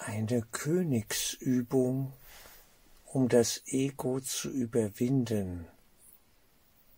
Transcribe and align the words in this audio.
eine 0.00 0.42
Königsübung, 0.42 2.12
um 3.04 3.28
das 3.28 3.62
Ego 3.66 4.20
zu 4.20 4.50
überwinden, 4.50 5.66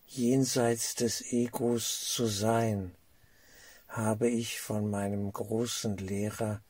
jenseits 0.07 0.95
des 0.95 1.33
Egos 1.33 2.01
zu 2.13 2.27
sein, 2.27 2.95
habe 3.89 4.29
ich 4.29 4.61
von 4.61 4.91
meinem 4.91 5.33
großen 5.33 5.97
Lehrer 5.97 6.63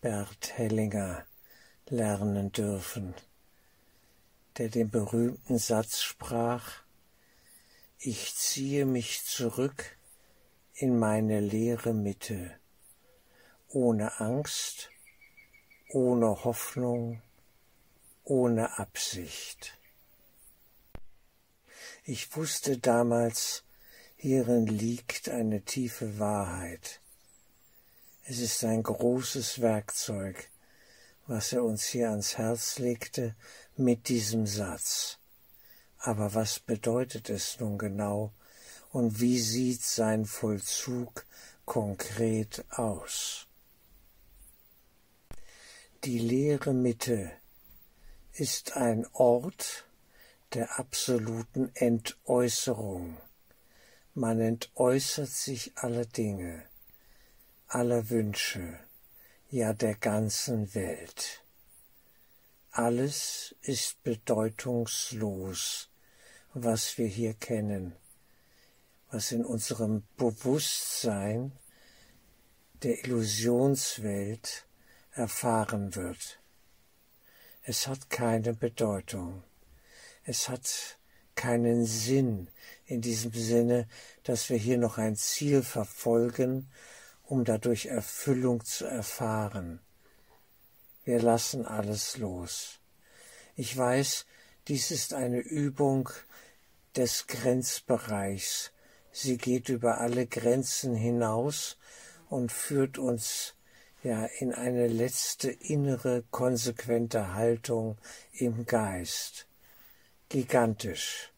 Bert 0.00 0.56
Hellinger 0.56 1.26
lernen 1.86 2.50
dürfen, 2.52 3.14
der 4.56 4.68
den 4.68 4.90
berühmten 4.90 5.58
Satz 5.58 6.00
sprach, 6.00 6.82
ich 7.98 8.34
ziehe 8.36 8.86
mich 8.86 9.24
zurück 9.24 9.96
in 10.74 10.98
meine 10.98 11.40
leere 11.40 11.92
Mitte, 11.92 12.58
ohne 13.68 14.20
Angst, 14.20 14.90
ohne 15.90 16.44
Hoffnung, 16.44 17.22
ohne 18.24 18.78
Absicht. 18.78 19.78
Ich 22.04 22.36
wusste 22.36 22.76
damals, 22.76 23.64
hierin 24.16 24.66
liegt 24.66 25.30
eine 25.30 25.62
tiefe 25.62 26.18
Wahrheit. 26.18 27.00
Es 28.24 28.38
ist 28.38 28.62
ein 28.64 28.82
großes 28.82 29.62
Werkzeug, 29.62 30.50
was 31.26 31.54
er 31.54 31.64
uns 31.64 31.86
hier 31.86 32.10
ans 32.10 32.36
Herz 32.36 32.78
legte 32.78 33.34
mit 33.76 34.08
diesem 34.08 34.46
Satz. 34.46 35.18
Aber 35.96 36.34
was 36.34 36.60
bedeutet 36.60 37.30
es 37.30 37.58
nun 37.60 37.78
genau 37.78 38.32
und 38.90 39.20
wie 39.20 39.38
sieht 39.38 39.82
sein 39.82 40.26
Vollzug 40.26 41.24
konkret 41.64 42.66
aus? 42.70 43.47
Die 46.04 46.20
leere 46.20 46.74
Mitte 46.74 47.32
ist 48.32 48.76
ein 48.76 49.04
Ort 49.14 49.84
der 50.54 50.78
absoluten 50.78 51.72
Entäußerung. 51.74 53.16
Man 54.14 54.40
entäußert 54.40 55.28
sich 55.28 55.72
aller 55.74 56.04
Dinge, 56.04 56.62
aller 57.66 58.10
Wünsche, 58.10 58.78
ja 59.50 59.72
der 59.72 59.96
ganzen 59.96 60.72
Welt. 60.72 61.42
Alles 62.70 63.56
ist 63.62 64.00
bedeutungslos, 64.04 65.90
was 66.54 66.96
wir 66.96 67.08
hier 67.08 67.34
kennen, 67.34 67.96
was 69.10 69.32
in 69.32 69.44
unserem 69.44 70.04
Bewusstsein 70.16 71.50
der 72.84 73.02
Illusionswelt 73.04 74.67
erfahren 75.18 75.94
wird. 75.94 76.40
Es 77.62 77.86
hat 77.86 78.08
keine 78.08 78.54
Bedeutung. 78.54 79.42
Es 80.24 80.48
hat 80.48 80.98
keinen 81.34 81.84
Sinn 81.84 82.48
in 82.86 83.00
diesem 83.00 83.32
Sinne, 83.32 83.86
dass 84.22 84.48
wir 84.48 84.56
hier 84.56 84.78
noch 84.78 84.96
ein 84.98 85.16
Ziel 85.16 85.62
verfolgen, 85.62 86.70
um 87.24 87.44
dadurch 87.44 87.86
Erfüllung 87.86 88.64
zu 88.64 88.86
erfahren. 88.86 89.80
Wir 91.04 91.20
lassen 91.20 91.66
alles 91.66 92.16
los. 92.16 92.80
Ich 93.54 93.76
weiß, 93.76 94.24
dies 94.68 94.90
ist 94.90 95.14
eine 95.14 95.40
Übung 95.40 96.10
des 96.96 97.26
Grenzbereichs. 97.26 98.72
Sie 99.12 99.36
geht 99.36 99.68
über 99.68 99.98
alle 99.98 100.26
Grenzen 100.26 100.94
hinaus 100.94 101.76
und 102.28 102.52
führt 102.52 102.98
uns 102.98 103.54
ja 104.02 104.24
in 104.38 104.54
eine 104.54 104.86
letzte 104.86 105.50
innere 105.50 106.22
konsequente 106.30 107.34
Haltung 107.34 107.98
im 108.32 108.66
Geist. 108.66 109.46
Gigantisch, 110.28 111.32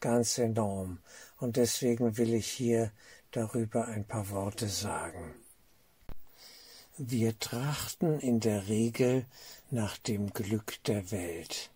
ganz 0.00 0.38
enorm. 0.38 0.98
Und 1.38 1.56
deswegen 1.56 2.16
will 2.16 2.34
ich 2.34 2.48
hier 2.48 2.90
darüber 3.30 3.86
ein 3.86 4.04
paar 4.04 4.30
Worte 4.30 4.68
sagen. 4.68 5.34
Wir 6.96 7.38
trachten 7.38 8.18
in 8.18 8.40
der 8.40 8.66
Regel 8.68 9.24
nach 9.70 9.98
dem 9.98 10.32
Glück 10.32 10.82
der 10.84 11.12
Welt, 11.12 11.70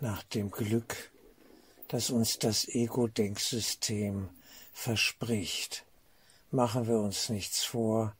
nach 0.00 0.24
dem 0.24 0.50
Glück, 0.50 1.12
das 1.88 2.10
uns 2.10 2.38
das 2.40 2.66
Ego-Denksystem 2.66 4.30
verspricht. 4.72 5.84
Machen 6.50 6.88
wir 6.88 6.98
uns 6.98 7.28
nichts 7.28 7.62
vor, 7.62 8.16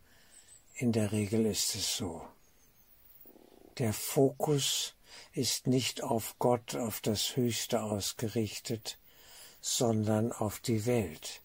in 0.75 0.93
der 0.93 1.13
Regel 1.13 1.47
ist 1.47 1.75
es 1.75 1.97
so. 1.97 2.27
Der 3.79 3.93
Fokus 3.93 4.95
ist 5.33 5.67
nicht 5.67 6.03
auf 6.03 6.37
Gott, 6.39 6.75
auf 6.75 7.01
das 7.01 7.37
Höchste 7.37 7.83
ausgerichtet, 7.83 8.99
sondern 9.61 10.33
auf 10.33 10.59
die 10.59 10.85
Welt, 10.87 11.43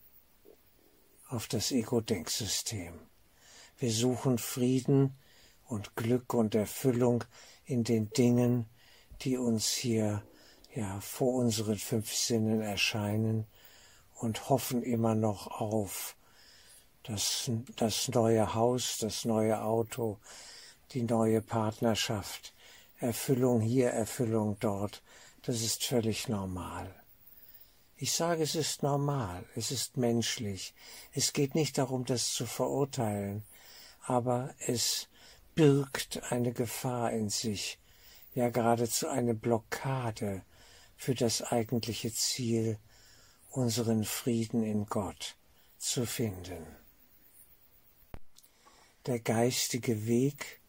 auf 1.28 1.48
das 1.48 1.72
Ego-Denksystem. 1.72 3.00
Wir 3.78 3.92
suchen 3.92 4.38
Frieden 4.38 5.18
und 5.66 5.96
Glück 5.96 6.34
und 6.34 6.56
Erfüllung 6.56 7.24
in 7.66 7.84
den 7.84 8.10
Dingen, 8.10 8.68
die 9.22 9.38
uns 9.38 9.70
hier 9.70 10.24
ja 10.74 11.00
vor 11.02 11.36
unseren 11.36 11.78
fünf 11.78 12.14
Sinnen 12.14 12.62
erscheinen 12.62 13.46
und 14.16 14.50
hoffen 14.50 14.82
immer 14.84 15.16
noch 15.16 15.48
auf 15.48 16.16
das, 17.04 17.50
das 17.76 18.10
neue 18.10 18.54
Haus, 18.54 18.98
das 19.00 19.26
neue 19.26 19.62
Auto, 19.62 20.20
die 20.92 21.04
neue 21.04 21.42
Partnerschaft, 21.42 22.54
Erfüllung 22.98 23.62
hier, 23.62 23.92
Erfüllung 23.92 24.58
dort, 24.60 25.02
das 25.44 25.62
ist 25.62 25.84
völlig 25.86 26.28
normal. 26.28 26.94
Ich 27.96 28.14
sage, 28.14 28.44
es 28.44 28.56
ist 28.56 28.84
normal, 28.84 29.46
es 29.56 29.72
ist 29.72 29.98
menschlich. 29.98 30.74
Es 31.14 31.34
geht 31.34 31.56
nicht 31.56 31.78
darum, 31.78 32.06
das 32.06 32.34
zu 32.34 32.46
verurteilen, 32.46 33.44
aber 34.06 34.54
es 34.60 35.08
birgt 35.56 36.22
eine 36.32 36.54
Gefahr 36.54 37.12
in 37.12 37.30
sich, 37.30 37.80
ja 38.34 38.50
geradezu 38.50 39.08
eine 39.08 39.34
Blockade 39.34 40.44
für 40.96 41.16
das 41.16 41.42
eigentliche 41.42 42.14
Ziel, 42.14 42.78
unseren 43.52 44.04
Frieden 44.04 44.64
in 44.64 44.86
Gott 44.86 45.36
zu 45.78 46.06
finden 46.06 46.79
der 49.06 49.20
geistige 49.20 50.06
Weg, 50.08 50.60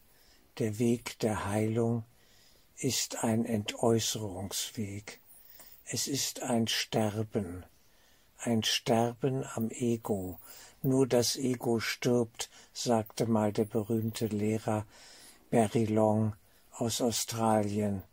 der 0.59 0.79
Weg 0.79 1.19
der 1.19 1.47
Heilung, 1.47 2.03
ist 2.77 3.23
ein 3.23 3.45
Entäußerungsweg. 3.45 5.19
Es 5.85 6.07
ist 6.07 6.41
ein 6.41 6.67
Sterben, 6.67 7.65
ein 8.37 8.63
Sterben 8.63 9.45
am 9.55 9.69
Ego. 9.69 10.39
Nur 10.81 11.05
das 11.05 11.35
Ego 11.35 11.79
stirbt, 11.79 12.49
sagte 12.73 13.27
mal 13.27 13.51
der 13.51 13.65
berühmte 13.65 14.27
Lehrer 14.27 14.85
Barry 15.51 15.85
Long 15.85 16.33
aus 16.71 17.01
Australien. 17.01 18.03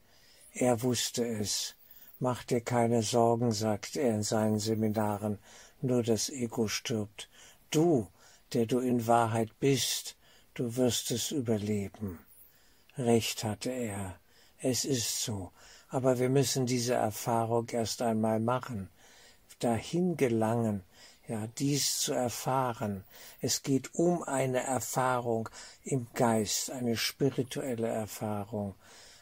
Er 0.53 0.83
wusste 0.83 1.27
es. 1.27 1.77
Mach 2.19 2.43
dir 2.43 2.61
keine 2.61 3.03
Sorgen, 3.03 3.53
sagt 3.53 3.97
er 3.97 4.12
in 4.12 4.25
seinen 4.25 4.59
Seminaren, 4.59 5.39
nur 5.81 6.03
das 6.03 6.29
Ego 6.29 6.67
stirbt. 6.67 7.31
Du, 7.71 8.09
der 8.53 8.67
du 8.67 8.79
in 8.79 9.07
Wahrheit 9.07 9.51
bist, 9.61 10.17
du 10.55 10.77
wirst 10.77 11.11
es 11.11 11.31
überleben. 11.31 12.19
Recht 12.97 13.45
hatte 13.45 13.71
er, 13.71 14.19
es 14.61 14.85
ist 14.85 15.23
so, 15.23 15.53
aber 15.89 16.19
wir 16.19 16.29
müssen 16.29 16.67
diese 16.67 16.95
Erfahrung 16.95 17.69
erst 17.71 18.03
einmal 18.03 18.41
machen, 18.41 18.89
dahin 19.61 20.17
gelangen, 20.17 20.83
ja, 21.29 21.47
dies 21.59 22.01
zu 22.01 22.15
erfahren. 22.15 23.05
Es 23.41 23.63
geht 23.63 23.95
um 23.95 24.23
eine 24.23 24.65
Erfahrung 24.65 25.49
im 25.85 26.07
Geist, 26.15 26.71
eine 26.71 26.97
spirituelle 26.97 27.89
Erfahrung. 27.89 28.75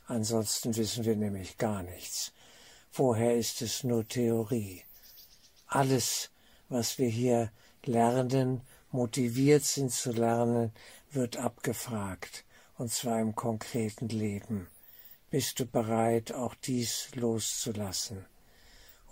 Ansonsten 0.06 0.76
wissen 0.76 1.04
wir 1.04 1.16
nämlich 1.16 1.58
gar 1.58 1.82
nichts. 1.82 2.32
Vorher 2.92 3.36
ist 3.36 3.60
es 3.60 3.82
nur 3.82 4.06
Theorie. 4.06 4.84
Alles, 5.66 6.30
was 6.68 6.98
wir 6.98 7.08
hier 7.08 7.50
lernen, 7.84 8.60
motiviert 8.96 9.62
sind 9.62 9.92
zu 9.92 10.10
lernen, 10.10 10.72
wird 11.10 11.36
abgefragt, 11.36 12.46
und 12.78 12.90
zwar 12.90 13.20
im 13.20 13.34
konkreten 13.34 14.08
Leben. 14.08 14.68
Bist 15.28 15.60
du 15.60 15.66
bereit, 15.66 16.32
auch 16.32 16.54
dies 16.54 17.10
loszulassen? 17.14 18.24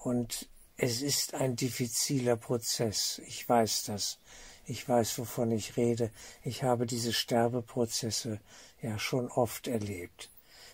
Und 0.02 0.48
es 0.78 1.02
ist 1.02 1.34
ein 1.34 1.54
diffiziler 1.54 2.36
Prozess, 2.36 3.20
ich 3.26 3.46
weiß 3.46 3.82
das. 3.84 4.18
Ich 4.66 4.88
weiß, 4.88 5.18
wovon 5.18 5.50
ich 5.50 5.76
rede. 5.76 6.10
Ich 6.42 6.62
habe 6.62 6.86
diese 6.86 7.12
Sterbeprozesse 7.12 8.40
ja 8.80 8.98
schon 8.98 9.28
oft 9.30 9.68
erlebt. 9.68 10.30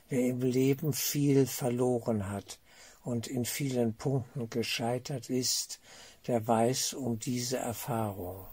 Wer 0.09 0.21
im 0.21 0.41
Leben 0.41 0.93
viel 0.93 1.49
verloren 1.49 2.31
hat 2.31 2.61
und 3.03 3.27
in 3.27 3.45
vielen 3.45 3.95
Punkten 3.95 4.49
gescheitert 4.49 5.29
ist, 5.29 5.81
der 6.29 6.47
weiß 6.47 6.93
um 6.93 7.19
diese 7.19 7.57
Erfahrung. 7.57 8.47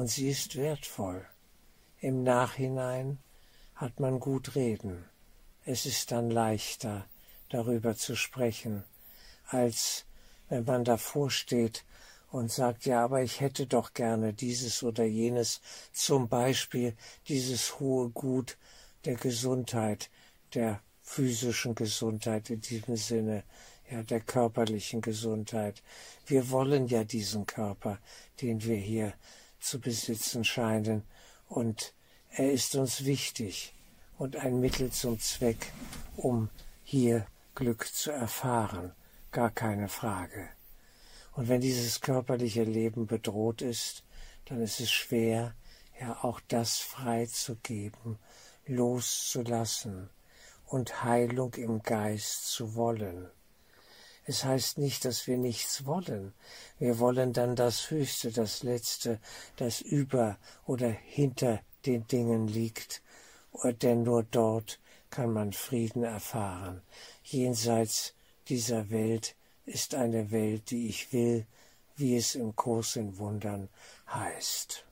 Und 0.00 0.06
sie 0.06 0.30
ist 0.30 0.56
wertvoll. 0.56 1.26
Im 1.98 2.22
Nachhinein 2.22 3.18
hat 3.74 4.00
man 4.00 4.18
gut 4.18 4.54
reden. 4.54 5.04
Es 5.66 5.84
ist 5.84 6.10
dann 6.10 6.30
leichter, 6.30 7.04
darüber 7.50 7.94
zu 7.94 8.16
sprechen, 8.16 8.82
als 9.44 10.06
wenn 10.48 10.64
man 10.64 10.84
davor 10.84 11.30
steht 11.30 11.84
und 12.30 12.50
sagt, 12.50 12.86
ja, 12.86 13.04
aber 13.04 13.22
ich 13.22 13.40
hätte 13.40 13.66
doch 13.66 13.92
gerne 13.92 14.32
dieses 14.32 14.82
oder 14.82 15.04
jenes, 15.04 15.60
zum 15.92 16.30
Beispiel 16.30 16.96
dieses 17.28 17.78
hohe 17.78 18.08
Gut 18.08 18.56
der 19.04 19.16
Gesundheit, 19.16 20.08
der 20.54 20.80
physischen 21.02 21.74
Gesundheit 21.74 22.48
in 22.48 22.62
diesem 22.62 22.96
Sinne, 22.96 23.44
ja, 23.90 24.02
der 24.02 24.20
körperlichen 24.20 25.02
Gesundheit. 25.02 25.82
Wir 26.24 26.48
wollen 26.48 26.86
ja 26.86 27.04
diesen 27.04 27.44
Körper, 27.44 27.98
den 28.40 28.62
wir 28.64 28.76
hier 28.76 29.12
zu 29.60 29.80
besitzen 29.80 30.44
scheinen, 30.44 31.04
und 31.48 31.94
er 32.30 32.52
ist 32.52 32.76
uns 32.76 33.04
wichtig 33.04 33.74
und 34.18 34.36
ein 34.36 34.60
Mittel 34.60 34.92
zum 34.92 35.18
Zweck, 35.18 35.72
um 36.16 36.48
hier 36.84 37.26
Glück 37.54 37.86
zu 37.86 38.10
erfahren, 38.10 38.92
gar 39.32 39.50
keine 39.50 39.88
Frage. 39.88 40.48
Und 41.32 41.48
wenn 41.48 41.60
dieses 41.60 42.00
körperliche 42.00 42.64
Leben 42.64 43.06
bedroht 43.06 43.62
ist, 43.62 44.04
dann 44.46 44.60
ist 44.60 44.80
es 44.80 44.90
schwer, 44.90 45.54
ja 46.00 46.18
auch 46.22 46.40
das 46.48 46.78
freizugeben, 46.78 48.18
loszulassen 48.66 50.10
und 50.66 51.02
Heilung 51.04 51.54
im 51.54 51.82
Geist 51.82 52.46
zu 52.46 52.74
wollen. 52.74 53.28
Es 54.30 54.44
heißt 54.44 54.78
nicht, 54.78 55.06
dass 55.06 55.26
wir 55.26 55.36
nichts 55.36 55.86
wollen. 55.86 56.32
Wir 56.78 57.00
wollen 57.00 57.32
dann 57.32 57.56
das 57.56 57.90
Höchste, 57.90 58.30
das 58.30 58.62
Letzte, 58.62 59.18
das 59.56 59.80
über 59.80 60.38
oder 60.66 60.88
hinter 60.88 61.58
den 61.84 62.06
Dingen 62.06 62.46
liegt, 62.46 63.02
denn 63.82 64.04
nur 64.04 64.22
dort 64.22 64.78
kann 65.10 65.32
man 65.32 65.52
Frieden 65.52 66.04
erfahren. 66.04 66.80
Jenseits 67.24 68.14
dieser 68.46 68.90
Welt 68.90 69.34
ist 69.66 69.96
eine 69.96 70.30
Welt, 70.30 70.70
die 70.70 70.86
ich 70.86 71.12
will, 71.12 71.44
wie 71.96 72.16
es 72.16 72.36
im 72.36 72.54
Kurs 72.54 72.94
in 72.94 73.18
Wundern 73.18 73.68
heißt. 74.14 74.84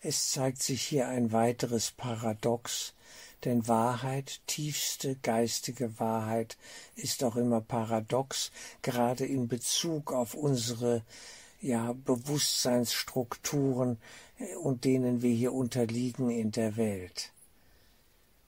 Es 0.00 0.30
zeigt 0.30 0.62
sich 0.62 0.84
hier 0.84 1.08
ein 1.08 1.32
weiteres 1.32 1.90
Paradox, 1.90 2.94
denn 3.44 3.68
Wahrheit, 3.68 4.40
tiefste 4.46 5.16
geistige 5.16 6.00
Wahrheit, 6.00 6.56
ist 6.96 7.22
auch 7.24 7.36
immer 7.36 7.60
paradox, 7.60 8.50
gerade 8.82 9.24
in 9.24 9.48
Bezug 9.48 10.12
auf 10.12 10.34
unsere 10.34 11.02
ja, 11.60 11.92
Bewusstseinsstrukturen 11.92 13.98
äh, 14.38 14.54
und 14.56 14.84
denen 14.84 15.22
wir 15.22 15.34
hier 15.34 15.52
unterliegen 15.52 16.30
in 16.30 16.50
der 16.50 16.76
Welt. 16.76 17.32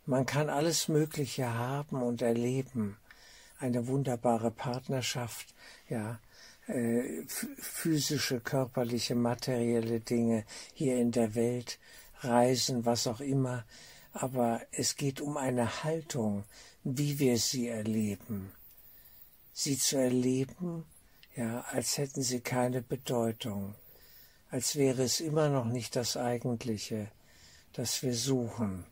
Man 0.06 0.26
kann 0.26 0.48
alles 0.48 0.88
Mögliche 0.88 1.54
haben 1.54 2.02
und 2.02 2.22
erleben, 2.22 2.96
eine 3.58 3.86
wunderbare 3.86 4.50
Partnerschaft, 4.50 5.54
ja, 5.88 6.18
äh, 6.66 7.22
physische, 7.26 8.40
körperliche, 8.40 9.14
materielle 9.14 10.00
Dinge 10.00 10.44
hier 10.72 10.96
in 10.96 11.12
der 11.12 11.34
Welt, 11.34 11.78
Reisen, 12.20 12.84
was 12.84 13.06
auch 13.06 13.20
immer, 13.20 13.64
aber 14.12 14.60
es 14.72 14.96
geht 14.96 15.20
um 15.20 15.36
eine 15.36 15.84
Haltung, 15.84 16.44
wie 16.84 17.18
wir 17.18 17.38
sie 17.38 17.68
erleben. 17.68 18.52
Sie 19.52 19.76
zu 19.76 19.98
erleben, 19.98 20.84
ja, 21.36 21.60
als 21.62 21.98
hätten 21.98 22.22
sie 22.22 22.40
keine 22.40 22.82
Bedeutung, 22.82 23.74
als 24.50 24.76
wäre 24.76 25.02
es 25.02 25.20
immer 25.20 25.48
noch 25.48 25.66
nicht 25.66 25.94
das 25.96 26.16
Eigentliche, 26.16 27.10
das 27.72 28.02
wir 28.02 28.14
suchen. 28.14 28.84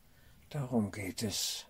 Darum 0.50 0.92
geht 0.92 1.22
es. 1.22 1.66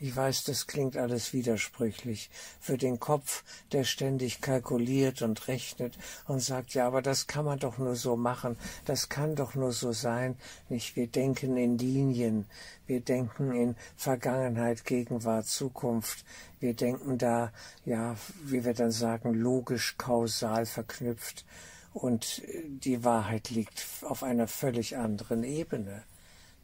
Ich 0.00 0.14
weiß, 0.14 0.44
das 0.44 0.68
klingt 0.68 0.96
alles 0.96 1.32
widersprüchlich. 1.32 2.30
Für 2.60 2.78
den 2.78 3.00
Kopf, 3.00 3.42
der 3.72 3.82
ständig 3.82 4.40
kalkuliert 4.40 5.22
und 5.22 5.48
rechnet 5.48 5.98
und 6.28 6.40
sagt, 6.40 6.74
ja, 6.74 6.86
aber 6.86 7.02
das 7.02 7.26
kann 7.26 7.44
man 7.44 7.58
doch 7.58 7.78
nur 7.78 7.96
so 7.96 8.16
machen, 8.16 8.56
das 8.84 9.08
kann 9.08 9.34
doch 9.34 9.56
nur 9.56 9.72
so 9.72 9.90
sein. 9.90 10.36
Nicht, 10.68 10.94
wir 10.94 11.08
denken 11.08 11.56
in 11.56 11.78
Linien, 11.78 12.46
wir 12.86 13.00
denken 13.00 13.52
in 13.52 13.74
Vergangenheit, 13.96 14.84
Gegenwart, 14.84 15.46
Zukunft. 15.46 16.24
Wir 16.60 16.74
denken 16.74 17.18
da, 17.18 17.52
ja, 17.84 18.16
wie 18.44 18.64
wir 18.64 18.74
dann 18.74 18.92
sagen, 18.92 19.34
logisch, 19.34 19.96
kausal 19.98 20.64
verknüpft. 20.64 21.44
Und 21.92 22.42
die 22.68 23.02
Wahrheit 23.02 23.50
liegt 23.50 23.84
auf 24.02 24.22
einer 24.22 24.46
völlig 24.46 24.96
anderen 24.96 25.42
Ebene. 25.42 26.04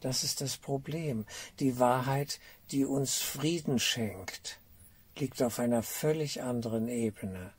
Das 0.04 0.22
ist 0.22 0.42
das 0.42 0.58
Problem. 0.58 1.24
Die 1.60 1.78
Wahrheit, 1.78 2.38
die 2.72 2.84
uns 2.84 3.22
Frieden 3.22 3.78
schenkt, 3.78 4.60
liegt 5.16 5.42
auf 5.42 5.58
einer 5.58 5.82
völlig 5.82 6.42
anderen 6.42 6.88
Ebene. 6.88 7.54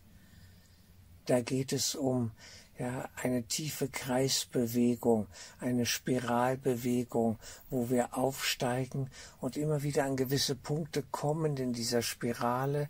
Da 1.25 1.42
geht 1.42 1.74
es 1.74 1.95
um 1.95 2.33
ja, 2.77 3.09
eine 3.15 3.45
tiefe 3.47 3.88
Kreisbewegung, 3.88 5.25
eine 5.59 5.88
Spiralbewegung, 5.88 7.39
wo 7.71 7.89
wir 7.89 8.15
aufsteigen 8.15 9.09
und 9.42 9.57
immer 9.57 9.81
wieder 9.81 10.03
an 10.03 10.15
gewisse 10.15 10.53
Punkte 10.53 11.01
kommen 11.01 11.57
in 11.57 11.74
dieser 11.74 12.03
Spirale, 12.03 12.89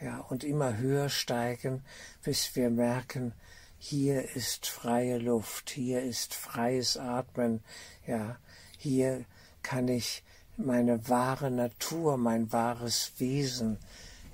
ja, 0.00 0.18
und 0.18 0.42
immer 0.42 0.78
höher 0.78 1.10
steigen, 1.10 1.84
bis 2.24 2.56
wir 2.56 2.70
merken, 2.70 3.34
hier 3.78 4.34
ist 4.34 4.66
freie 4.66 5.18
Luft, 5.18 5.70
hier 5.70 6.02
ist 6.02 6.34
freies 6.34 6.96
Atmen, 6.96 7.62
ja, 8.04 8.36
hier 8.78 9.24
kann 9.62 9.88
ich 9.88 10.22
meine 10.56 11.08
wahre 11.08 11.50
Natur, 11.50 12.16
mein 12.16 12.52
wahres 12.52 13.12
Wesen, 13.18 13.78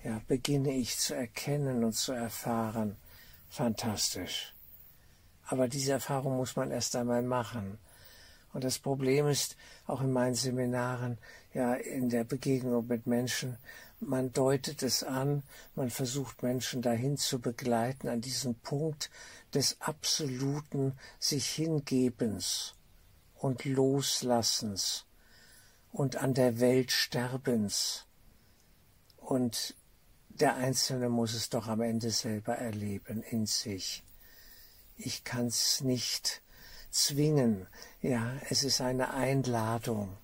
ja, 0.04 0.20
beginne 0.28 0.72
ich 0.72 0.98
zu 0.98 1.14
erkennen 1.14 1.84
und 1.84 1.94
zu 1.94 2.12
erfahren. 2.12 2.96
Fantastisch. 3.48 4.54
Aber 5.46 5.68
diese 5.68 5.92
Erfahrung 5.92 6.36
muss 6.36 6.56
man 6.56 6.70
erst 6.70 6.96
einmal 6.96 7.22
machen. 7.22 7.78
Und 8.52 8.64
das 8.64 8.78
Problem 8.78 9.26
ist, 9.26 9.56
auch 9.86 10.00
in 10.00 10.12
meinen 10.12 10.34
Seminaren, 10.34 11.18
ja, 11.54 11.74
in 11.74 12.08
der 12.08 12.24
Begegnung 12.24 12.86
mit 12.86 13.06
Menschen, 13.06 13.58
man 14.00 14.32
deutet 14.32 14.82
es 14.82 15.02
an, 15.02 15.42
man 15.74 15.90
versucht 15.90 16.42
Menschen 16.42 16.82
dahin 16.82 17.16
zu 17.16 17.40
begleiten, 17.40 18.08
an 18.08 18.20
diesen 18.20 18.54
Punkt 18.56 19.10
des 19.54 19.80
absoluten 19.80 20.94
sich 21.18 21.46
Hingebens 21.46 22.74
und 23.42 23.64
Loslassens 23.64 25.04
und 25.90 26.16
an 26.16 26.32
der 26.32 26.60
Welt 26.60 26.92
Sterbens. 26.92 28.06
Und 29.16 29.74
der 30.28 30.54
Einzelne 30.54 31.08
muss 31.08 31.34
es 31.34 31.50
doch 31.50 31.66
am 31.66 31.80
Ende 31.80 32.12
selber 32.12 32.54
erleben 32.54 33.22
in 33.24 33.46
sich. 33.46 34.04
Ich 34.96 35.24
kann's 35.24 35.80
nicht 35.80 36.40
zwingen. 36.90 37.66
Ja, 38.00 38.32
es 38.48 38.62
ist 38.62 38.80
eine 38.80 39.12
Einladung, 39.12 40.16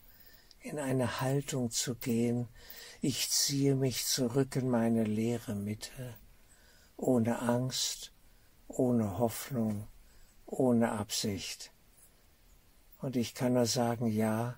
in 0.61 0.79
eine 0.79 1.21
Haltung 1.21 1.73
zu 1.73 1.97
gehen. 1.97 2.47
Ich 3.01 3.31
ziehe 3.31 3.75
mich 3.75 4.07
zurück 4.07 4.55
in 4.55 4.71
meine 4.71 5.03
leere 5.03 5.57
Mitte, 5.57 6.15
ohne 6.97 7.41
Angst, 7.41 8.13
ohne 8.69 9.19
Hoffnung, 9.19 9.89
ohne 10.47 10.93
Absicht. 10.93 11.73
Und 13.01 13.17
ich 13.17 13.35
kann 13.35 13.55
nur 13.55 13.67
sagen, 13.67 14.09
ja, 14.09 14.57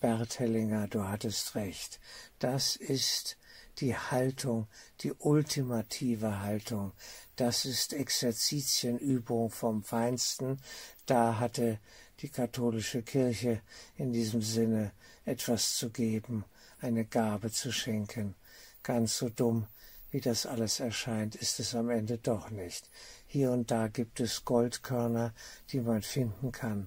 Bert 0.00 0.38
Hellinger, 0.38 0.86
du 0.86 1.04
hattest 1.04 1.54
recht. 1.54 1.98
Das 2.38 2.76
ist 2.76 3.36
die 3.78 3.96
Haltung, 3.96 4.68
die 5.00 5.12
ultimative 5.12 6.40
Haltung. 6.40 6.92
Das 7.36 7.64
ist 7.64 7.92
Exerzitienübung 7.92 9.50
vom 9.50 9.82
Feinsten. 9.82 10.60
Da 11.06 11.40
hatte 11.40 11.80
die 12.20 12.28
katholische 12.28 13.02
Kirche 13.02 13.60
in 13.96 14.12
diesem 14.12 14.42
Sinne 14.42 14.92
etwas 15.24 15.74
zu 15.74 15.90
geben, 15.90 16.44
eine 16.80 17.04
Gabe 17.04 17.50
zu 17.50 17.72
schenken. 17.72 18.36
Ganz 18.84 19.18
so 19.18 19.30
dumm, 19.30 19.66
wie 20.10 20.20
das 20.20 20.46
alles 20.46 20.78
erscheint, 20.78 21.34
ist 21.34 21.58
es 21.58 21.74
am 21.74 21.90
Ende 21.90 22.18
doch 22.18 22.50
nicht. 22.50 22.88
Hier 23.26 23.50
und 23.50 23.72
da 23.72 23.88
gibt 23.88 24.20
es 24.20 24.44
Goldkörner, 24.44 25.34
die 25.70 25.80
man 25.80 26.02
finden 26.02 26.52
kann 26.52 26.86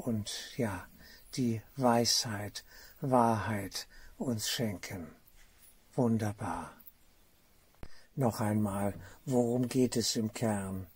und 0.00 0.56
ja, 0.56 0.86
die 1.34 1.62
Weisheit, 1.76 2.64
Wahrheit 3.00 3.86
uns 4.18 4.48
schenken. 4.48 5.14
Wunderbar. 5.94 6.76
Noch 8.16 8.40
einmal, 8.40 8.94
worum 9.24 9.68
geht 9.68 9.96
es 9.96 10.16
im 10.16 10.32
Kern? 10.32 10.86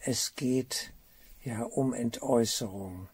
Es 0.00 0.34
geht 0.34 0.92
ja 1.42 1.62
um 1.62 1.92
Entäußerung, 1.92 3.08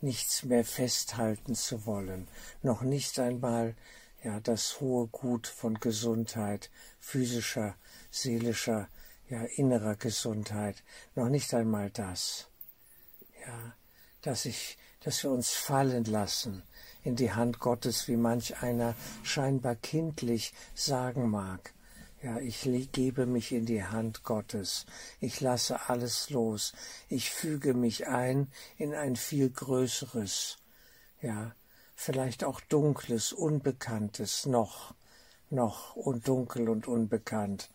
nichts 0.00 0.42
mehr 0.44 0.64
festhalten 0.64 1.54
zu 1.54 1.86
wollen, 1.86 2.28
noch 2.62 2.82
nicht 2.82 3.18
einmal 3.18 3.74
ja 4.22 4.40
das 4.40 4.80
hohe 4.80 5.06
Gut 5.08 5.46
von 5.46 5.74
Gesundheit, 5.80 6.70
physischer, 6.98 7.76
seelischer, 8.10 8.88
ja 9.28 9.42
innerer 9.44 9.96
Gesundheit, 9.96 10.82
noch 11.14 11.28
nicht 11.28 11.52
einmal 11.54 11.90
das. 11.90 12.48
Ja, 13.46 13.74
dass 14.24 14.46
ich, 14.46 14.78
dass 15.00 15.22
wir 15.22 15.30
uns 15.30 15.50
fallen 15.50 16.04
lassen 16.04 16.62
in 17.02 17.14
die 17.14 17.32
Hand 17.32 17.58
Gottes, 17.58 18.08
wie 18.08 18.16
manch 18.16 18.62
einer 18.62 18.94
scheinbar 19.22 19.76
kindlich 19.76 20.54
sagen 20.74 21.28
mag. 21.28 21.74
Ja, 22.22 22.38
ich 22.38 22.66
gebe 22.92 23.26
mich 23.26 23.52
in 23.52 23.66
die 23.66 23.84
Hand 23.84 24.24
Gottes. 24.24 24.86
Ich 25.20 25.42
lasse 25.42 25.90
alles 25.90 26.30
los. 26.30 26.72
Ich 27.10 27.30
füge 27.30 27.74
mich 27.74 28.06
ein 28.06 28.50
in 28.78 28.94
ein 28.94 29.16
viel 29.16 29.50
größeres, 29.50 30.56
ja, 31.20 31.54
vielleicht 31.94 32.42
auch 32.42 32.62
dunkles, 32.62 33.34
unbekanntes 33.34 34.46
noch, 34.46 34.94
noch 35.50 35.96
und 35.96 36.26
dunkel 36.26 36.70
und 36.70 36.88
unbekannt. 36.88 37.68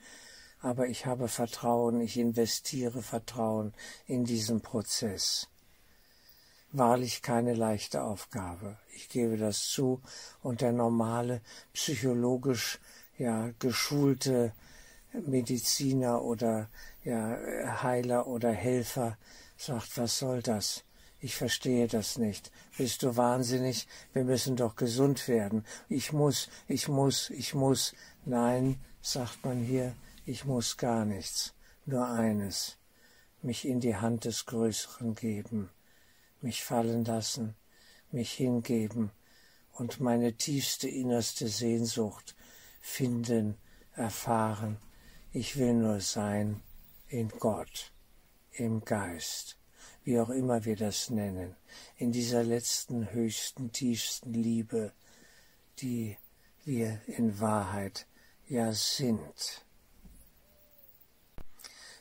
Aber 0.62 0.88
ich 0.88 1.06
habe 1.06 1.28
Vertrauen, 1.28 2.02
ich 2.02 2.18
investiere 2.18 3.04
Vertrauen 3.04 3.76
in 4.08 4.26
diesen 4.26 4.62
Prozess. 4.62 5.48
Wahrlich 6.72 7.24
keine 7.24 7.56
leichte 7.56 8.04
Aufgabe. 8.04 8.78
Ich 8.96 9.10
gebe 9.10 9.38
das 9.38 9.70
zu 9.70 10.02
und 10.44 10.62
der 10.62 10.72
normale 10.72 11.42
psychologisch 11.74 12.80
ja, 13.18 13.50
geschulte 13.58 14.54
Mediziner 15.14 16.22
oder 16.22 16.70
ja, 17.04 17.82
Heiler 17.82 18.28
oder 18.28 18.52
Helfer 18.52 19.18
sagt, 19.58 19.98
was 19.98 20.20
soll 20.20 20.44
das? 20.44 20.84
Ich 21.20 21.36
verstehe 21.36 21.88
das 21.88 22.18
nicht. 22.18 22.52
Bist 22.78 23.02
du 23.02 23.18
wahnsinnig? 23.18 23.88
Wir 24.14 24.24
müssen 24.24 24.56
doch 24.56 24.76
gesund 24.76 25.28
werden. 25.28 25.66
Ich 25.90 26.14
muss, 26.14 26.50
ich 26.68 26.88
muss, 26.88 27.32
ich 27.32 27.56
muss. 27.56 27.94
Nein, 28.26 28.80
sagt 29.02 29.44
man 29.44 29.60
hier, 29.60 29.96
ich 30.26 30.46
muss 30.46 30.78
gar 30.78 31.04
nichts. 31.04 31.56
Nur 31.86 32.08
eines. 32.08 32.78
Mich 33.42 33.68
in 33.68 33.80
die 33.80 33.96
Hand 33.96 34.26
des 34.26 34.46
Größeren 34.46 35.16
geben. 35.16 35.72
Mich 36.42 36.64
fallen 36.64 37.06
lassen. 37.06 37.56
Mich 38.12 38.34
hingeben. 38.34 39.12
Und 39.74 40.00
meine 40.00 40.34
tiefste 40.34 40.90
innerste 40.90 41.48
Sehnsucht 41.48 42.36
finden, 42.82 43.58
erfahren. 43.94 44.78
Ich 45.32 45.58
will 45.58 45.74
nur 45.74 46.02
sein 46.02 46.62
in 47.08 47.30
Gott, 47.30 47.92
im 48.52 48.84
Geist, 48.84 49.58
wie 50.04 50.20
auch 50.20 50.30
immer 50.30 50.66
wir 50.66 50.76
das 50.76 51.10
nennen, 51.10 51.56
in 51.98 52.12
dieser 52.12 52.44
letzten, 52.44 53.12
höchsten, 53.12 53.72
tiefsten 53.72 54.34
Liebe, 54.34 54.94
die 55.80 56.18
wir 56.66 57.02
in 57.08 57.40
Wahrheit 57.40 58.08
ja 58.48 58.74
sind. 58.74 59.66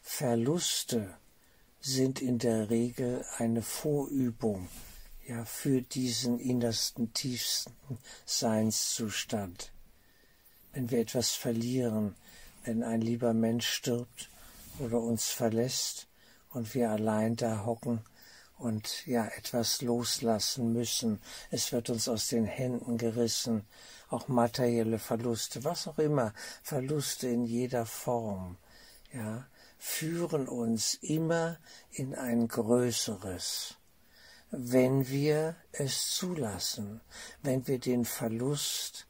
Verluste 0.03 1.17
sind 1.81 2.21
in 2.21 2.39
der 2.39 2.71
Regel 2.71 3.25
eine 3.37 3.63
Vorübung 3.63 4.69
ja 5.27 5.45
für 5.45 5.83
diesen 5.83 6.39
innersten 6.39 7.13
tiefsten 7.13 7.99
Seinszustand 8.25 9.73
wenn 10.79 10.91
wir 10.91 11.01
etwas 11.01 11.33
verlieren, 11.33 12.15
wenn 12.65 12.85
ein 12.85 13.01
lieber 13.01 13.35
Mensch 13.35 13.69
stirbt 13.69 14.29
oder 14.79 15.01
uns 15.01 15.27
verlässt 15.27 16.07
und 16.53 16.73
wir 16.75 16.91
allein 16.91 17.35
da 17.35 17.65
hocken 17.65 18.01
und 18.59 19.07
ja 19.07 19.27
etwas 19.27 19.83
loslassen 19.83 20.73
müssen. 20.73 21.21
Es 21.51 21.73
wird 21.73 21.91
uns 21.91 22.09
aus 22.09 22.29
den 22.29 22.45
Händen 22.45 22.97
gerissen, 22.97 23.67
auch 24.09 24.29
materielle 24.29 25.01
Verluste, 25.01 25.65
was 25.65 25.89
auch 25.89 25.99
immer, 25.99 26.33
Verluste 26.63 27.29
in 27.29 27.45
jeder 27.45 27.85
Form, 27.85 28.57
ja, 29.13 29.47
führen 29.79 30.49
uns 30.49 30.95
immer 30.95 31.59
in 31.91 32.15
ein 32.15 32.49
Größeres, 32.49 33.77
wenn 34.51 35.09
wir 35.09 35.57
es 35.73 36.15
zulassen, 36.15 37.01
wenn 37.43 37.67
wir 37.67 37.79
den 37.79 38.05
Verlust 38.05 39.07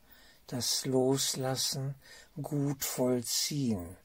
das 0.47 0.87
Loslassen 0.87 1.95
gut 2.41 2.85
vollziehen. 2.85 3.97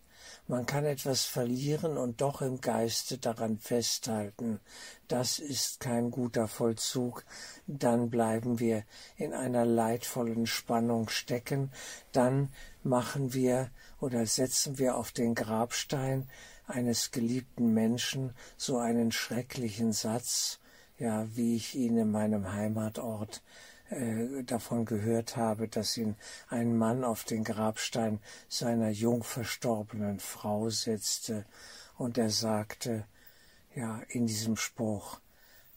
Man 0.46 0.66
kann 0.66 0.84
etwas 0.84 1.24
verlieren 1.24 1.98
und 1.98 2.20
doch 2.20 2.42
im 2.42 2.60
Geiste 2.60 3.18
daran 3.18 3.60
festhalten. 3.60 4.60
Das 5.08 5.40
ist 5.40 5.80
kein 5.80 6.12
guter 6.12 6.50
Vollzug. 6.50 7.24
Dann 7.66 8.10
bleiben 8.10 8.60
wir 8.60 8.84
in 9.16 9.34
einer 9.34 9.66
leidvollen 9.66 10.46
Spannung 10.46 11.08
stecken. 11.08 11.72
Dann 12.12 12.52
machen 12.84 13.34
wir 13.34 13.72
oder 14.02 14.26
setzen 14.26 14.78
wir 14.78 14.98
auf 14.98 15.14
den 15.14 15.34
Grabstein 15.34 16.30
eines 16.68 17.12
geliebten 17.12 17.74
Menschen 17.74 18.34
so 18.58 18.78
einen 18.78 19.12
schrecklichen 19.12 19.94
Satz, 19.94 20.60
ja, 20.98 21.26
wie 21.36 21.56
ich 21.56 21.76
ihn 21.76 21.98
in 21.98 22.12
meinem 22.12 22.52
Heimatort 22.54 23.44
äh, 23.90 24.44
davon 24.44 24.86
gehört 24.86 25.36
habe, 25.38 25.68
dass 25.68 25.98
ihn 25.98 26.16
ein 26.48 26.78
Mann 26.78 27.04
auf 27.04 27.24
den 27.24 27.44
Grabstein 27.44 28.20
seiner 28.48 28.90
jung 28.90 29.24
verstorbenen 29.24 30.20
Frau 30.20 30.70
setzte, 30.70 31.46
und 31.96 32.18
er 32.18 32.32
sagte, 32.32 33.06
ja, 33.76 34.02
in 34.10 34.26
diesem 34.26 34.58
Spruch, 34.58 35.20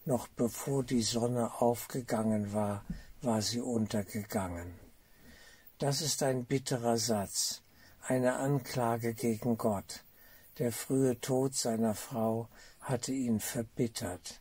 noch 0.07 0.29
bevor 0.29 0.83
die 0.83 1.03
Sonne 1.03 1.61
aufgegangen 1.61 2.53
war, 2.53 2.85
war 3.21 3.43
sie 3.43 3.61
untergegangen. 3.61 4.79
Das 5.79 6.01
ist 6.01 6.23
ein 6.23 6.47
bitterer 6.47 6.97
Satz, 6.97 7.63
eine 8.01 8.37
Anklage 8.37 9.13
gegen 9.13 9.59
Gott. 9.59 10.06
Der 10.59 10.73
frühe 10.73 11.21
Tod 11.21 11.55
seiner 11.55 11.95
Frau 11.95 12.49
hatte 12.81 13.13
ihn 13.13 13.41
verbittert. 13.41 14.41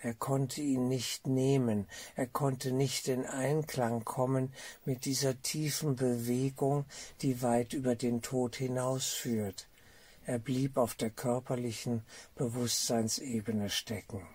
Er 0.00 0.14
konnte 0.14 0.60
ihn 0.60 0.88
nicht 0.88 1.26
nehmen, 1.26 1.88
er 2.16 2.26
konnte 2.26 2.72
nicht 2.72 3.08
in 3.08 3.24
Einklang 3.24 4.04
kommen 4.04 4.52
mit 4.84 5.04
dieser 5.04 5.40
tiefen 5.42 5.96
Bewegung, 5.96 6.84
die 7.20 7.42
weit 7.42 7.72
über 7.72 7.94
den 7.96 8.22
Tod 8.22 8.56
hinausführt. 8.56 9.68
Er 10.24 10.38
blieb 10.38 10.76
auf 10.76 10.94
der 10.94 11.10
körperlichen 11.10 12.02
Bewusstseinsebene 12.36 13.70
stecken. 13.70 14.26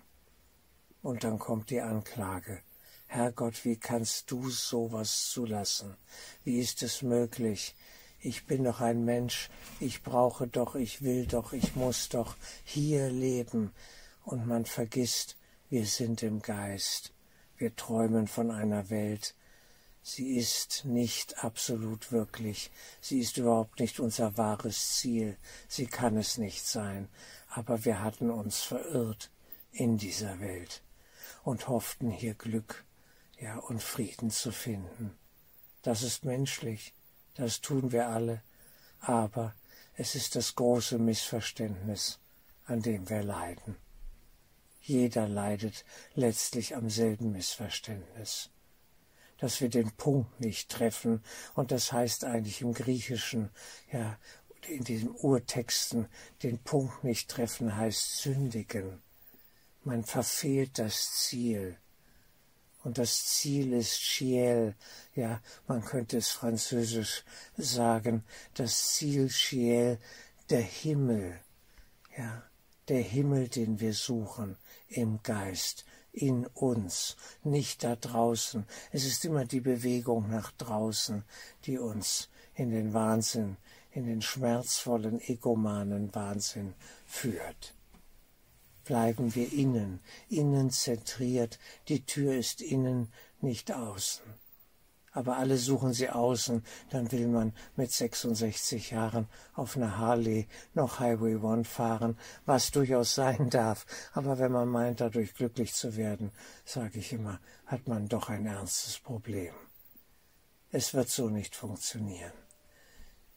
Und 1.01 1.24
dann 1.24 1.39
kommt 1.39 1.69
die 1.69 1.81
Anklage. 1.81 2.62
Herrgott, 3.07 3.63
wie 3.63 3.77
kannst 3.77 4.31
du 4.31 4.50
sowas 4.50 5.29
zulassen? 5.31 5.95
Wie 6.43 6.59
ist 6.59 6.83
es 6.83 7.01
möglich? 7.01 7.74
Ich 8.19 8.45
bin 8.45 8.63
doch 8.63 8.81
ein 8.81 9.05
Mensch, 9.05 9.50
ich 9.79 10.01
brauche 10.01 10.47
doch, 10.47 10.75
ich 10.75 11.01
will 11.01 11.27
doch, 11.27 11.53
ich 11.53 11.75
muss 11.75 12.09
doch 12.09 12.36
hier 12.63 13.09
leben. 13.09 13.71
Und 14.24 14.47
man 14.47 14.65
vergisst, 14.65 15.38
wir 15.69 15.86
sind 15.86 16.24
im 16.24 16.41
Geist. 16.41 17.13
Wir 17.57 17.75
träumen 17.75 18.27
von 18.27 18.51
einer 18.51 18.89
Welt. 18.89 19.36
Sie 20.01 20.38
ist 20.38 20.86
nicht 20.86 21.43
absolut 21.43 22.12
wirklich. 22.12 22.71
Sie 23.01 23.19
ist 23.19 23.38
überhaupt 23.38 23.79
nicht 23.79 24.00
unser 24.00 24.38
wahres 24.38 24.95
Ziel. 24.95 25.38
Sie 25.67 25.86
kann 25.86 26.17
es 26.17 26.38
nicht 26.38 26.65
sein. 26.65 27.09
Aber 27.50 27.86
wir 27.86 28.01
hatten 28.01 28.31
uns 28.31 28.62
verirrt 28.62 29.29
in 29.71 29.97
dieser 29.97 30.39
Welt 30.39 30.81
und 31.43 31.67
hofften 31.67 32.09
hier 32.09 32.33
Glück, 32.33 32.86
ja, 33.39 33.57
und 33.57 33.83
Frieden 33.83 34.31
zu 34.31 34.51
finden. 34.51 35.17
Das 35.81 36.03
ist 36.03 36.25
menschlich. 36.25 36.93
Das 37.38 37.62
tun 37.62 37.91
wir 37.91 38.10
alle. 38.10 38.41
Aber 39.00 39.53
es 39.96 40.15
ist 40.15 40.36
das 40.36 40.56
große 40.56 40.98
Missverständnis, 40.98 42.20
an 42.65 42.82
dem 42.82 43.10
wir 43.10 43.24
leiden. 43.24 43.77
Jeder 44.82 45.27
leidet 45.27 45.86
letztlich 46.15 46.75
am 46.75 46.89
selben 46.89 47.32
Missverständnis. 47.32 48.50
Dass 49.38 49.62
wir 49.62 49.70
den 49.70 49.91
Punkt 49.91 50.39
nicht 50.39 50.70
treffen, 50.70 51.24
und 51.53 51.72
das 51.72 51.91
heißt 51.91 52.24
eigentlich 52.24 52.62
im 52.62 52.74
Griechischen, 52.74 53.51
ja, 53.91 54.17
in 54.67 54.84
diesen 54.84 55.12
Urtexten, 55.12 56.08
den 56.41 56.58
Punkt 56.60 57.03
nicht 57.03 57.29
treffen 57.29 57.75
heißt 57.75 58.17
sündigen. 58.17 59.01
Man 59.84 60.03
verfehlt 60.03 60.79
das 60.79 61.13
Ziel. 61.13 61.77
Und 62.88 62.98
das 62.98 63.25
Ziel 63.25 63.74
ist 63.74 64.00
Ciel, 64.01 64.74
ja, 65.13 65.41
man 65.67 65.84
könnte 65.84 66.20
es 66.20 66.29
französisch 66.29 67.25
sagen, 67.58 68.24
das 68.53 68.94
Ziel 68.94 69.29
Ciel, 69.29 70.00
der 70.50 70.62
Himmel, 70.62 71.38
ja, 72.17 72.44
der 72.88 73.01
Himmel, 73.01 73.50
den 73.50 73.82
wir 73.82 73.94
suchen, 73.94 74.56
im 74.88 75.22
Geist, 75.22 75.84
in 76.13 76.46
uns, 76.46 77.17
nicht 77.44 77.84
da 77.84 77.98
draußen. 77.98 78.65
Es 78.94 79.03
ist 79.03 79.25
immer 79.25 79.44
die 79.44 79.60
Bewegung 79.60 80.29
nach 80.29 80.53
draußen, 80.53 81.25
die 81.65 81.79
uns 81.79 82.29
in 82.56 82.72
den 82.72 82.94
Wahnsinn, 82.94 83.58
in 83.91 84.06
den 84.06 84.22
schmerzvollen, 84.22 85.20
egomanen 85.20 86.15
Wahnsinn 86.15 86.74
führt. 87.06 87.74
Bleiben 88.88 89.36
wir 89.36 89.51
innen, 89.53 90.00
innen 90.29 90.72
zentriert, 90.72 91.60
die 91.89 92.06
Tür 92.06 92.34
ist 92.36 92.62
innen, 92.62 93.12
nicht 93.41 93.72
außen. 93.72 94.24
aber 95.17 95.38
alle 95.38 95.58
suchen 95.58 95.94
sie 95.94 96.12
außen, 96.12 96.63
dann 96.91 97.12
will 97.12 97.27
man 97.27 97.51
mit 97.75 97.91
66 97.91 98.91
Jahren 98.91 99.27
auf 99.56 99.75
einer 99.75 99.98
Harley 99.98 100.48
noch 100.75 101.00
Highway 101.00 101.38
One 101.38 101.63
fahren, 101.63 102.20
was 102.46 102.70
durchaus 102.70 103.15
sein 103.15 103.50
darf, 103.50 103.88
aber 104.13 104.38
wenn 104.38 104.51
man 104.51 104.67
meint, 104.67 105.01
dadurch 105.01 105.34
glücklich 105.34 105.74
zu 105.74 105.96
werden, 105.96 106.32
sage 106.65 107.00
ich 107.00 107.13
immer, 107.13 107.39
hat 107.65 107.88
man 107.88 108.08
doch 108.08 108.29
ein 108.29 108.46
ernstes 108.46 109.00
Problem. 109.00 109.56
Es 110.70 110.94
wird 110.94 111.10
so 111.10 111.29
nicht 111.29 111.56
funktionieren. 111.56 112.34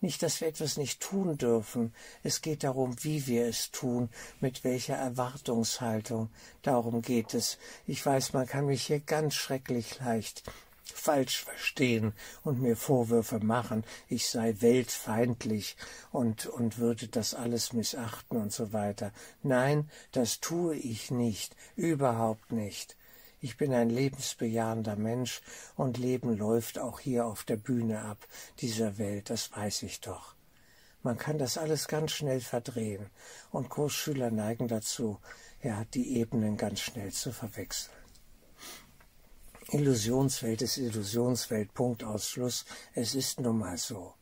Nicht, 0.00 0.22
dass 0.22 0.40
wir 0.40 0.48
etwas 0.48 0.76
nicht 0.76 1.00
tun 1.00 1.36
dürfen. 1.36 1.94
Es 2.22 2.40
geht 2.40 2.64
darum, 2.64 2.96
wie 3.04 3.26
wir 3.26 3.46
es 3.46 3.70
tun, 3.70 4.08
mit 4.40 4.64
welcher 4.64 4.96
Erwartungshaltung. 4.96 6.30
Darum 6.62 7.02
geht 7.02 7.34
es. 7.34 7.58
Ich 7.86 8.04
weiß, 8.04 8.32
man 8.32 8.46
kann 8.46 8.66
mich 8.66 8.86
hier 8.86 9.00
ganz 9.00 9.34
schrecklich 9.34 9.98
leicht 10.00 10.42
falsch 10.92 11.44
verstehen 11.44 12.12
und 12.42 12.60
mir 12.60 12.76
Vorwürfe 12.76 13.38
machen, 13.40 13.84
ich 14.08 14.28
sei 14.28 14.56
weltfeindlich 14.60 15.76
und, 16.12 16.46
und 16.46 16.78
würde 16.78 17.08
das 17.08 17.34
alles 17.34 17.72
missachten 17.72 18.36
und 18.36 18.52
so 18.52 18.72
weiter. 18.72 19.12
Nein, 19.42 19.88
das 20.12 20.40
tue 20.40 20.76
ich 20.76 21.10
nicht, 21.10 21.56
überhaupt 21.76 22.52
nicht. 22.52 22.96
Ich 23.42 23.56
bin 23.56 23.72
ein 23.72 23.88
lebensbejahender 23.88 24.96
Mensch 24.96 25.40
und 25.74 25.96
Leben 25.96 26.36
läuft 26.36 26.78
auch 26.78 27.00
hier 27.00 27.24
auf 27.24 27.42
der 27.44 27.56
Bühne 27.56 28.02
ab, 28.02 28.26
dieser 28.58 28.98
Welt, 28.98 29.30
das 29.30 29.50
weiß 29.50 29.82
ich 29.84 30.00
doch. 30.00 30.34
Man 31.02 31.16
kann 31.16 31.38
das 31.38 31.56
alles 31.56 31.88
ganz 31.88 32.12
schnell 32.12 32.42
verdrehen 32.42 33.08
und 33.50 33.70
Kursschüler 33.70 34.30
neigen 34.30 34.68
dazu, 34.68 35.18
ja, 35.62 35.84
die 35.94 36.18
Ebenen 36.18 36.58
ganz 36.58 36.80
schnell 36.80 37.12
zu 37.12 37.32
verwechseln. 37.32 37.96
Illusionswelt 39.70 40.60
ist 40.60 40.76
Illusionswelt, 40.76 41.72
Punkt 41.72 42.04
Ausschluss. 42.04 42.66
Es 42.92 43.14
ist 43.14 43.40
nun 43.40 43.58
mal 43.58 43.78
so. 43.78 44.14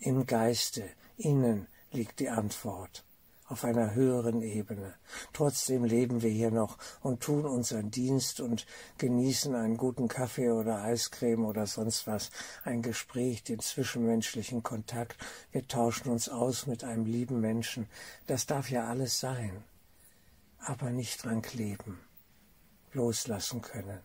Im 0.00 0.26
Geiste, 0.26 0.88
innen 1.16 1.68
liegt 1.92 2.18
die 2.18 2.30
Antwort 2.30 3.04
auf 3.48 3.64
einer 3.64 3.94
höheren 3.94 4.42
Ebene. 4.42 4.94
Trotzdem 5.32 5.84
leben 5.84 6.22
wir 6.22 6.30
hier 6.30 6.50
noch 6.50 6.76
und 7.00 7.20
tun 7.20 7.46
unseren 7.46 7.90
Dienst 7.90 8.40
und 8.40 8.66
genießen 8.98 9.54
einen 9.54 9.78
guten 9.78 10.08
Kaffee 10.08 10.50
oder 10.50 10.82
Eiscreme 10.82 11.46
oder 11.46 11.66
sonst 11.66 12.06
was, 12.06 12.30
ein 12.64 12.82
Gespräch, 12.82 13.42
den 13.42 13.60
zwischenmenschlichen 13.60 14.62
Kontakt. 14.62 15.16
Wir 15.50 15.66
tauschen 15.66 16.10
uns 16.10 16.28
aus 16.28 16.66
mit 16.66 16.84
einem 16.84 17.06
lieben 17.06 17.40
Menschen. 17.40 17.86
Das 18.26 18.46
darf 18.46 18.70
ja 18.70 18.86
alles 18.86 19.18
sein. 19.18 19.64
Aber 20.58 20.90
nicht 20.90 21.24
dran 21.24 21.40
kleben, 21.40 21.98
loslassen 22.92 23.62
können. 23.62 24.00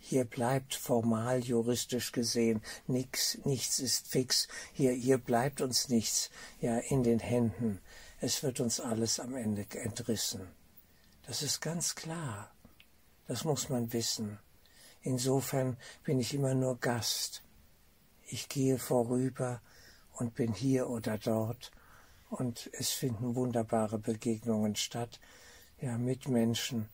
Hier 0.00 0.24
bleibt 0.24 0.76
formal 0.76 1.40
juristisch 1.40 2.12
gesehen 2.12 2.62
nix, 2.86 3.38
nichts 3.44 3.80
ist 3.80 4.06
fix. 4.06 4.46
Hier, 4.72 4.92
hier 4.92 5.18
bleibt 5.18 5.60
uns 5.60 5.88
nichts, 5.88 6.30
ja, 6.60 6.78
in 6.78 7.02
den 7.02 7.18
Händen 7.18 7.80
es 8.20 8.42
wird 8.42 8.60
uns 8.60 8.80
alles 8.80 9.20
am 9.20 9.36
Ende 9.36 9.66
entrissen. 9.70 10.48
Das 11.26 11.42
ist 11.42 11.60
ganz 11.60 11.94
klar. 11.94 12.50
Das 13.26 13.44
muss 13.44 13.68
man 13.68 13.92
wissen. 13.92 14.38
Insofern 15.02 15.76
bin 16.04 16.18
ich 16.18 16.34
immer 16.34 16.54
nur 16.54 16.78
Gast. 16.78 17.42
Ich 18.26 18.48
gehe 18.48 18.78
vorüber 18.78 19.60
und 20.14 20.34
bin 20.34 20.52
hier 20.52 20.88
oder 20.88 21.18
dort 21.18 21.70
und 22.30 22.70
es 22.72 22.90
finden 22.90 23.34
wunderbare 23.34 23.98
Begegnungen 23.98 24.76
statt, 24.76 25.20
ja, 25.80 25.96
mit 25.96 26.28
Menschen 26.28 26.88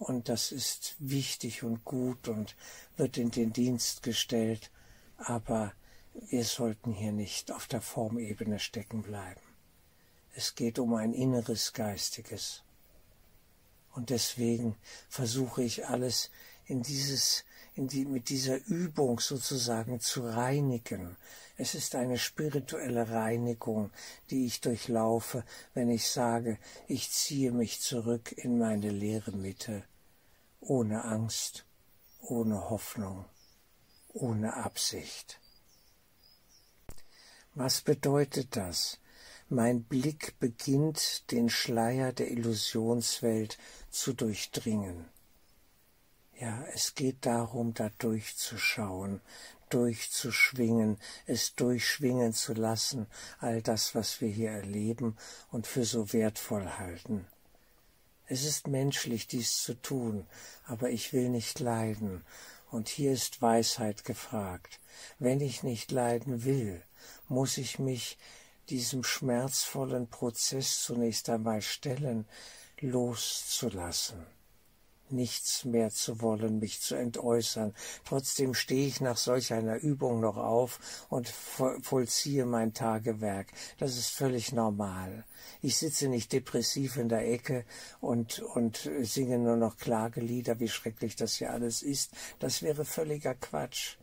und 0.00 0.30
das 0.30 0.52
ist 0.52 0.96
wichtig 0.98 1.62
und 1.62 1.84
gut 1.84 2.28
und 2.28 2.56
wird 2.96 3.18
in 3.18 3.30
den 3.30 3.52
Dienst 3.52 4.02
gestellt, 4.02 4.70
aber 5.18 5.74
wir 6.14 6.44
sollten 6.44 6.92
hier 6.92 7.12
nicht 7.12 7.52
auf 7.52 7.66
der 7.66 7.82
Formebene 7.82 8.58
stecken 8.58 9.02
bleiben. 9.02 9.49
Es 10.34 10.54
geht 10.54 10.78
um 10.78 10.94
ein 10.94 11.12
inneres 11.12 11.72
Geistiges. 11.72 12.62
Und 13.92 14.10
deswegen 14.10 14.76
versuche 15.08 15.62
ich 15.62 15.86
alles 15.86 16.30
in 16.66 16.82
dieses, 16.82 17.44
in 17.74 17.88
die, 17.88 18.04
mit 18.04 18.28
dieser 18.28 18.64
Übung 18.66 19.18
sozusagen 19.18 19.98
zu 20.00 20.28
reinigen. 20.28 21.16
Es 21.56 21.74
ist 21.74 21.96
eine 21.96 22.16
spirituelle 22.16 23.10
Reinigung, 23.10 23.90
die 24.30 24.46
ich 24.46 24.60
durchlaufe, 24.60 25.44
wenn 25.74 25.90
ich 25.90 26.08
sage, 26.08 26.58
ich 26.86 27.10
ziehe 27.10 27.50
mich 27.50 27.80
zurück 27.80 28.32
in 28.32 28.58
meine 28.58 28.90
leere 28.90 29.32
Mitte, 29.32 29.82
ohne 30.60 31.04
Angst, 31.04 31.66
ohne 32.20 32.70
Hoffnung, 32.70 33.24
ohne 34.12 34.54
Absicht. 34.54 35.40
Was 37.54 37.80
bedeutet 37.80 38.54
das? 38.54 38.99
Mein 39.52 39.82
Blick 39.82 40.38
beginnt, 40.38 41.28
den 41.32 41.50
Schleier 41.50 42.12
der 42.12 42.30
Illusionswelt 42.30 43.58
zu 43.90 44.12
durchdringen. 44.12 45.06
Ja, 46.38 46.64
es 46.72 46.94
geht 46.94 47.26
darum, 47.26 47.74
da 47.74 47.90
durchzuschauen, 47.98 49.20
durchzuschwingen, 49.68 50.98
es 51.26 51.56
durchschwingen 51.56 52.32
zu 52.32 52.54
lassen, 52.54 53.08
all 53.40 53.60
das, 53.60 53.96
was 53.96 54.20
wir 54.20 54.28
hier 54.28 54.52
erleben 54.52 55.16
und 55.50 55.66
für 55.66 55.84
so 55.84 56.12
wertvoll 56.12 56.68
halten. 56.78 57.26
Es 58.26 58.44
ist 58.44 58.68
menschlich, 58.68 59.26
dies 59.26 59.64
zu 59.64 59.74
tun, 59.74 60.28
aber 60.64 60.90
ich 60.90 61.12
will 61.12 61.28
nicht 61.28 61.58
leiden, 61.58 62.24
und 62.70 62.88
hier 62.88 63.10
ist 63.10 63.42
Weisheit 63.42 64.04
gefragt. 64.04 64.78
Wenn 65.18 65.40
ich 65.40 65.64
nicht 65.64 65.90
leiden 65.90 66.44
will, 66.44 66.80
muss 67.26 67.58
ich 67.58 67.80
mich 67.80 68.16
diesem 68.70 69.02
schmerzvollen 69.02 70.08
Prozess 70.08 70.82
zunächst 70.82 71.28
einmal 71.28 71.60
stellen, 71.60 72.26
loszulassen, 72.80 74.24
nichts 75.10 75.64
mehr 75.64 75.90
zu 75.90 76.20
wollen, 76.20 76.60
mich 76.60 76.80
zu 76.80 76.94
entäußern. 76.94 77.74
Trotzdem 78.04 78.54
stehe 78.54 78.86
ich 78.86 79.00
nach 79.00 79.16
solch 79.16 79.52
einer 79.52 79.76
Übung 79.80 80.20
noch 80.20 80.36
auf 80.36 81.06
und 81.08 81.28
vollziehe 81.28 82.46
mein 82.46 82.72
Tagewerk. 82.72 83.48
Das 83.78 83.98
ist 83.98 84.10
völlig 84.10 84.52
normal. 84.52 85.24
Ich 85.62 85.76
sitze 85.76 86.08
nicht 86.08 86.32
depressiv 86.32 86.96
in 86.96 87.08
der 87.08 87.28
Ecke 87.28 87.64
und, 88.00 88.38
und 88.38 88.88
singe 89.00 89.38
nur 89.38 89.56
noch 89.56 89.76
Klagelieder, 89.76 90.60
wie 90.60 90.68
schrecklich 90.68 91.16
das 91.16 91.34
hier 91.34 91.52
alles 91.52 91.82
ist. 91.82 92.12
Das 92.38 92.62
wäre 92.62 92.84
völliger 92.84 93.34
Quatsch. 93.34 93.96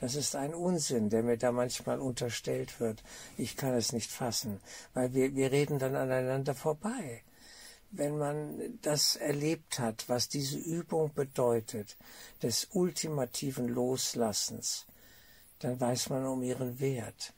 Das 0.00 0.14
ist 0.14 0.34
ein 0.34 0.54
Unsinn, 0.54 1.10
der 1.10 1.22
mir 1.22 1.36
da 1.36 1.52
manchmal 1.52 2.00
unterstellt 2.00 2.80
wird. 2.80 3.02
Ich 3.36 3.56
kann 3.56 3.74
es 3.74 3.92
nicht 3.92 4.10
fassen, 4.10 4.60
weil 4.94 5.12
wir, 5.12 5.36
wir 5.36 5.52
reden 5.52 5.78
dann 5.78 5.94
aneinander 5.94 6.54
vorbei. 6.54 7.22
Wenn 7.90 8.16
man 8.16 8.78
das 8.80 9.16
erlebt 9.16 9.78
hat, 9.78 10.08
was 10.08 10.28
diese 10.28 10.56
Übung 10.56 11.12
bedeutet, 11.12 11.98
des 12.42 12.68
ultimativen 12.72 13.68
Loslassens, 13.68 14.86
dann 15.58 15.78
weiß 15.78 16.08
man 16.08 16.24
um 16.24 16.42
ihren 16.42 16.80
Wert, 16.80 17.34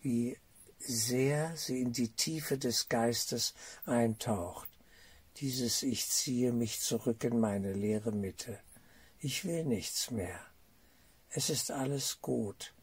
wie 0.00 0.38
sehr 0.78 1.54
sie 1.56 1.82
in 1.82 1.92
die 1.92 2.08
Tiefe 2.08 2.56
des 2.56 2.88
Geistes 2.88 3.54
eintaucht. 3.84 4.68
Dieses 5.38 5.82
Ich 5.82 6.08
ziehe 6.08 6.52
mich 6.52 6.80
zurück 6.80 7.22
in 7.24 7.38
meine 7.38 7.74
leere 7.74 8.12
Mitte. 8.12 8.58
Ich 9.18 9.44
will 9.44 9.64
nichts 9.64 10.10
mehr. 10.10 10.40
Es 11.34 11.48
ist 11.48 11.70
alles 11.70 12.20
gut. 12.20 12.74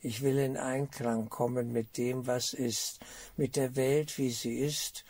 Ich 0.00 0.22
will 0.22 0.38
in 0.38 0.56
Einklang 0.56 1.28
kommen 1.28 1.72
mit 1.72 1.98
dem, 1.98 2.26
was 2.26 2.54
ist, 2.54 3.00
mit 3.36 3.56
der 3.56 3.76
Welt, 3.76 4.16
wie 4.16 4.30
sie 4.30 4.58
ist, 4.58 5.04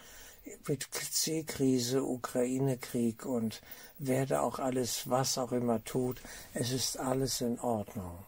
mit 0.66 0.88
C-Krise, 0.92 2.02
Ukraine-Krieg 2.02 3.24
und 3.26 3.60
werde 3.98 4.40
auch 4.40 4.58
alles, 4.58 5.08
was 5.08 5.38
auch 5.38 5.52
immer 5.52 5.84
tut, 5.84 6.20
es 6.52 6.72
ist 6.72 6.98
alles 6.98 7.40
in 7.42 7.60
Ordnung. 7.60 8.24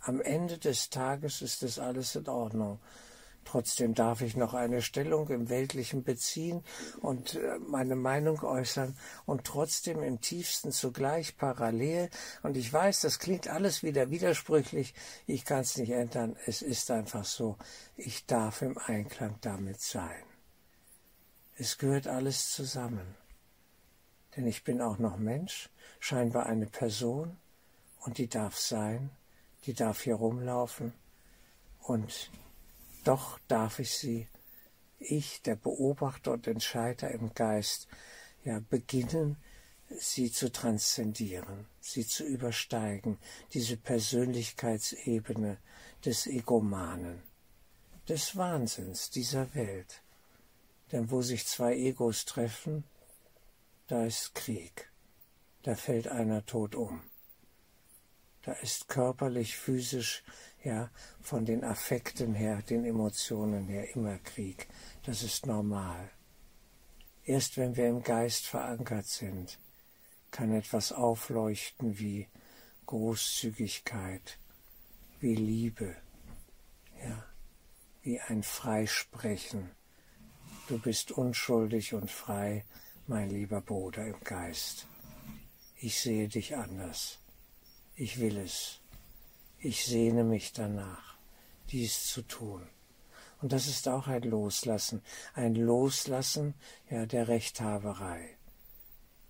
Am 0.00 0.20
Ende 0.20 0.58
des 0.58 0.90
Tages 0.90 1.40
ist 1.40 1.62
es 1.62 1.78
alles 1.78 2.16
in 2.16 2.28
Ordnung. 2.28 2.78
Trotzdem 3.44 3.94
darf 3.94 4.20
ich 4.20 4.36
noch 4.36 4.54
eine 4.54 4.82
Stellung 4.82 5.28
im 5.28 5.48
Weltlichen 5.48 6.04
beziehen 6.04 6.62
und 7.00 7.34
äh, 7.34 7.58
meine 7.58 7.96
Meinung 7.96 8.42
äußern 8.42 8.96
und 9.26 9.44
trotzdem 9.44 10.02
im 10.02 10.20
tiefsten 10.20 10.72
zugleich 10.72 11.36
parallel. 11.36 12.08
Und 12.42 12.56
ich 12.56 12.72
weiß, 12.72 13.00
das 13.00 13.18
klingt 13.18 13.48
alles 13.48 13.82
wieder 13.82 14.10
widersprüchlich. 14.10 14.94
Ich 15.26 15.44
kann 15.44 15.60
es 15.60 15.76
nicht 15.76 15.90
ändern. 15.90 16.36
Es 16.46 16.62
ist 16.62 16.90
einfach 16.90 17.24
so. 17.24 17.56
Ich 17.96 18.26
darf 18.26 18.62
im 18.62 18.78
Einklang 18.78 19.36
damit 19.40 19.80
sein. 19.80 20.22
Es 21.56 21.78
gehört 21.78 22.06
alles 22.06 22.50
zusammen. 22.50 23.14
Denn 24.36 24.46
ich 24.46 24.64
bin 24.64 24.80
auch 24.80 24.98
noch 24.98 25.18
Mensch, 25.18 25.68
scheinbar 26.00 26.46
eine 26.46 26.66
Person, 26.66 27.36
und 28.00 28.18
die 28.18 28.28
darf 28.28 28.58
sein, 28.58 29.10
die 29.66 29.74
darf 29.74 30.02
hier 30.02 30.14
rumlaufen, 30.14 30.92
und 31.82 32.30
doch 33.04 33.38
darf 33.48 33.78
ich 33.78 33.92
sie, 33.92 34.28
ich, 34.98 35.42
der 35.42 35.56
Beobachter 35.56 36.32
und 36.32 36.46
Entscheider 36.46 37.10
im 37.10 37.34
Geist, 37.34 37.88
ja 38.44 38.60
beginnen, 38.70 39.36
sie 39.98 40.30
zu 40.32 40.50
transzendieren, 40.50 41.66
sie 41.80 42.06
zu 42.06 42.24
übersteigen, 42.24 43.18
diese 43.52 43.76
Persönlichkeitsebene 43.76 45.58
des 46.04 46.26
Egomanen, 46.26 47.22
des 48.08 48.36
Wahnsinns 48.36 49.10
dieser 49.10 49.54
Welt. 49.54 50.02
Denn 50.90 51.10
wo 51.10 51.22
sich 51.22 51.46
zwei 51.46 51.74
Egos 51.74 52.24
treffen, 52.24 52.84
da 53.86 54.04
ist 54.04 54.34
Krieg, 54.34 54.90
da 55.62 55.74
fällt 55.74 56.08
einer 56.08 56.44
tot 56.44 56.74
um. 56.74 57.02
Da 58.42 58.52
ist 58.54 58.88
körperlich, 58.88 59.56
physisch, 59.56 60.24
ja, 60.64 60.90
von 61.20 61.44
den 61.44 61.64
Affekten 61.64 62.34
her, 62.34 62.62
den 62.62 62.84
Emotionen 62.84 63.66
her 63.66 63.94
immer 63.94 64.18
Krieg. 64.18 64.68
Das 65.04 65.22
ist 65.22 65.46
normal. 65.46 66.10
Erst 67.24 67.56
wenn 67.56 67.76
wir 67.76 67.88
im 67.88 68.02
Geist 68.02 68.46
verankert 68.46 69.06
sind, 69.06 69.58
kann 70.30 70.52
etwas 70.52 70.92
aufleuchten 70.92 71.98
wie 71.98 72.28
Großzügigkeit, 72.86 74.38
wie 75.20 75.34
Liebe, 75.34 75.96
ja, 77.00 77.24
wie 78.02 78.20
ein 78.20 78.42
Freisprechen. 78.42 79.70
Du 80.68 80.78
bist 80.78 81.12
unschuldig 81.12 81.94
und 81.94 82.10
frei, 82.10 82.64
mein 83.06 83.30
lieber 83.30 83.60
Bruder 83.60 84.06
im 84.06 84.20
Geist. 84.24 84.86
Ich 85.76 86.00
sehe 86.00 86.28
dich 86.28 86.56
anders. 86.56 87.18
Ich 87.94 88.20
will 88.20 88.38
es. 88.38 88.81
Ich 89.64 89.86
sehne 89.86 90.24
mich 90.24 90.52
danach, 90.52 91.16
dies 91.70 92.08
zu 92.08 92.22
tun. 92.22 92.66
Und 93.40 93.52
das 93.52 93.68
ist 93.68 93.86
auch 93.86 94.08
ein 94.08 94.24
Loslassen, 94.24 95.02
ein 95.34 95.54
Loslassen 95.54 96.54
ja 96.90 97.06
der 97.06 97.28
Rechthaberei, 97.28 98.36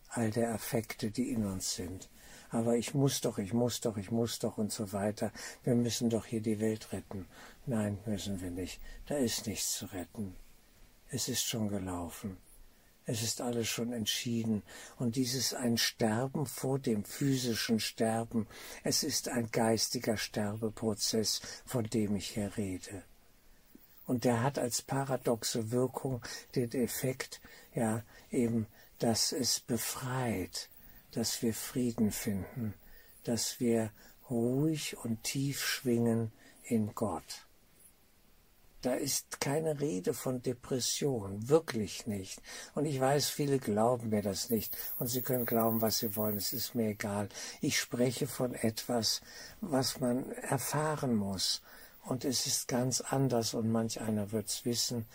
all 0.08 0.30
der 0.30 0.54
Affekte, 0.54 1.10
die 1.10 1.30
in 1.32 1.44
uns 1.44 1.74
sind. 1.74 2.08
Aber 2.48 2.76
ich 2.76 2.94
muss 2.94 3.20
doch, 3.20 3.36
ich 3.36 3.52
muss 3.52 3.82
doch, 3.82 3.98
ich 3.98 4.10
muss 4.10 4.38
doch 4.38 4.56
und 4.56 4.72
so 4.72 4.94
weiter. 4.94 5.32
Wir 5.64 5.74
müssen 5.74 6.08
doch 6.08 6.24
hier 6.24 6.40
die 6.40 6.60
Welt 6.60 6.94
retten. 6.94 7.26
Nein, 7.66 7.98
müssen 8.06 8.40
wir 8.40 8.50
nicht. 8.50 8.80
Da 9.08 9.16
ist 9.16 9.46
nichts 9.46 9.76
zu 9.76 9.84
retten. 9.92 10.34
Es 11.10 11.28
ist 11.28 11.44
schon 11.44 11.68
gelaufen. 11.68 12.38
Es 13.04 13.22
ist 13.22 13.40
alles 13.40 13.68
schon 13.68 13.92
entschieden. 13.92 14.62
Und 14.96 15.16
dieses 15.16 15.54
ein 15.54 15.76
Sterben 15.76 16.46
vor 16.46 16.78
dem 16.78 17.04
physischen 17.04 17.80
Sterben, 17.80 18.46
es 18.84 19.02
ist 19.02 19.28
ein 19.28 19.50
geistiger 19.50 20.16
Sterbeprozess, 20.16 21.40
von 21.66 21.84
dem 21.84 22.16
ich 22.16 22.30
hier 22.30 22.56
rede. 22.56 23.02
Und 24.06 24.24
der 24.24 24.42
hat 24.42 24.58
als 24.58 24.82
paradoxe 24.82 25.70
Wirkung 25.70 26.22
den 26.54 26.70
Effekt, 26.72 27.40
ja, 27.74 28.04
eben, 28.30 28.66
dass 28.98 29.32
es 29.32 29.60
befreit, 29.60 30.68
dass 31.12 31.42
wir 31.42 31.54
Frieden 31.54 32.12
finden, 32.12 32.74
dass 33.24 33.58
wir 33.60 33.92
ruhig 34.30 34.96
und 34.98 35.22
tief 35.22 35.64
schwingen 35.64 36.32
in 36.62 36.94
Gott. 36.94 37.46
Da 38.82 38.94
ist 38.94 39.40
keine 39.40 39.80
Rede 39.80 40.12
von 40.12 40.42
Depression, 40.42 41.48
wirklich 41.48 42.06
nicht. 42.06 42.42
Und 42.74 42.84
ich 42.84 43.00
weiß, 43.00 43.28
viele 43.28 43.58
glauben 43.58 44.10
mir 44.10 44.22
das 44.22 44.50
nicht. 44.50 44.76
Und 44.98 45.06
sie 45.06 45.22
können 45.22 45.46
glauben, 45.46 45.80
was 45.80 45.98
sie 45.98 46.16
wollen, 46.16 46.36
es 46.36 46.52
ist 46.52 46.74
mir 46.74 46.88
egal. 46.88 47.28
Ich 47.60 47.78
spreche 47.78 48.26
von 48.26 48.54
etwas, 48.54 49.20
was 49.60 50.00
man 50.00 50.32
erfahren 50.32 51.14
muss. 51.14 51.62
Und 52.04 52.24
es 52.24 52.46
ist 52.46 52.66
ganz 52.66 53.00
anders 53.00 53.54
und 53.54 53.70
manch 53.70 54.00
einer 54.00 54.32
wird's 54.32 54.64
wissen, 54.64 55.06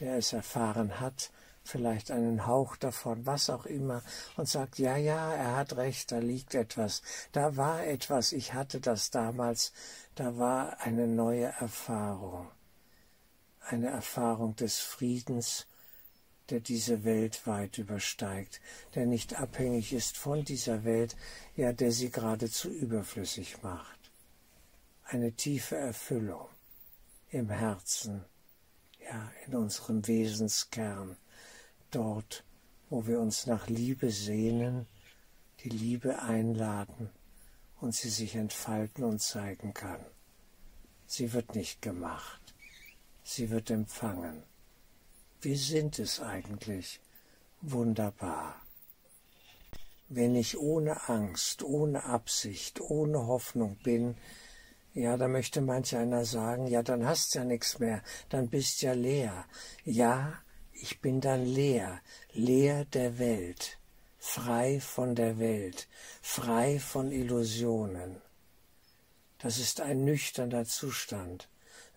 der 0.00 0.16
es 0.16 0.32
erfahren 0.32 0.98
hat, 0.98 1.30
vielleicht 1.62 2.10
einen 2.10 2.46
Hauch 2.46 2.76
davon, 2.76 3.26
was 3.26 3.50
auch 3.50 3.66
immer, 3.66 4.02
und 4.36 4.48
sagt, 4.48 4.78
ja, 4.78 4.96
ja, 4.96 5.34
er 5.34 5.56
hat 5.56 5.76
recht, 5.76 6.10
da 6.10 6.18
liegt 6.18 6.54
etwas, 6.54 7.02
da 7.32 7.56
war 7.56 7.84
etwas, 7.84 8.32
ich 8.32 8.54
hatte 8.54 8.80
das 8.80 9.10
damals, 9.10 9.72
da 10.14 10.38
war 10.38 10.80
eine 10.80 11.06
neue 11.06 11.52
Erfahrung, 11.60 12.48
eine 13.60 13.88
Erfahrung 13.88 14.56
des 14.56 14.78
Friedens, 14.78 15.66
der 16.48 16.60
diese 16.60 17.04
Welt 17.04 17.46
weit 17.46 17.78
übersteigt, 17.78 18.60
der 18.94 19.06
nicht 19.06 19.40
abhängig 19.40 19.92
ist 19.92 20.16
von 20.16 20.44
dieser 20.44 20.84
Welt, 20.84 21.16
ja, 21.56 21.72
der 21.72 21.92
sie 21.92 22.10
geradezu 22.10 22.68
überflüssig 22.68 23.62
macht 23.62 24.00
eine 25.12 25.32
tiefe 25.32 25.76
Erfüllung 25.76 26.48
im 27.30 27.50
Herzen, 27.50 28.24
ja, 29.00 29.32
in 29.44 29.56
unserem 29.56 30.06
Wesenskern, 30.06 31.16
dort, 31.90 32.44
wo 32.90 33.08
wir 33.08 33.18
uns 33.18 33.46
nach 33.46 33.66
Liebe 33.66 34.12
sehnen, 34.12 34.86
die 35.64 35.68
Liebe 35.68 36.22
einladen 36.22 37.10
und 37.80 37.92
sie 37.92 38.08
sich 38.08 38.36
entfalten 38.36 39.02
und 39.02 39.20
zeigen 39.20 39.74
kann. 39.74 40.04
Sie 41.06 41.32
wird 41.32 41.56
nicht 41.56 41.82
gemacht, 41.82 42.39
sie 43.22 43.50
wird 43.50 43.70
empfangen. 43.70 44.42
Wie 45.40 45.56
sind 45.56 45.98
es 45.98 46.20
eigentlich? 46.20 47.00
Wunderbar. 47.62 48.60
Wenn 50.08 50.34
ich 50.34 50.58
ohne 50.58 51.08
Angst, 51.08 51.62
ohne 51.62 52.04
Absicht, 52.04 52.80
ohne 52.80 53.26
Hoffnung 53.26 53.76
bin, 53.76 54.16
ja, 54.92 55.16
da 55.16 55.28
möchte 55.28 55.60
manch 55.60 55.96
einer 55.96 56.24
sagen, 56.24 56.66
ja, 56.66 56.82
dann 56.82 57.06
hast 57.06 57.34
ja 57.34 57.44
nichts 57.44 57.78
mehr, 57.78 58.02
dann 58.28 58.48
bist 58.48 58.82
ja 58.82 58.92
leer. 58.92 59.44
Ja, 59.84 60.42
ich 60.72 61.00
bin 61.00 61.20
dann 61.20 61.44
leer, 61.44 62.00
leer 62.32 62.84
der 62.86 63.18
Welt, 63.18 63.78
frei 64.18 64.80
von 64.80 65.14
der 65.14 65.38
Welt, 65.38 65.88
frei 66.22 66.80
von 66.80 67.12
Illusionen. 67.12 68.20
Das 69.38 69.58
ist 69.58 69.80
ein 69.80 70.04
nüchterner 70.04 70.64
Zustand, 70.64 71.48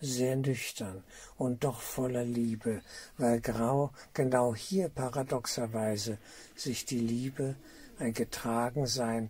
sehr 0.05 0.35
nüchtern 0.35 1.03
und 1.37 1.63
doch 1.63 1.81
voller 1.81 2.23
Liebe, 2.23 2.81
weil 3.17 3.41
grau, 3.41 3.91
genau 4.13 4.55
hier 4.55 4.89
paradoxerweise 4.89 6.17
sich 6.55 6.85
die 6.85 6.99
Liebe 6.99 7.55
ein 7.99 8.13
Getragensein. 8.13 9.29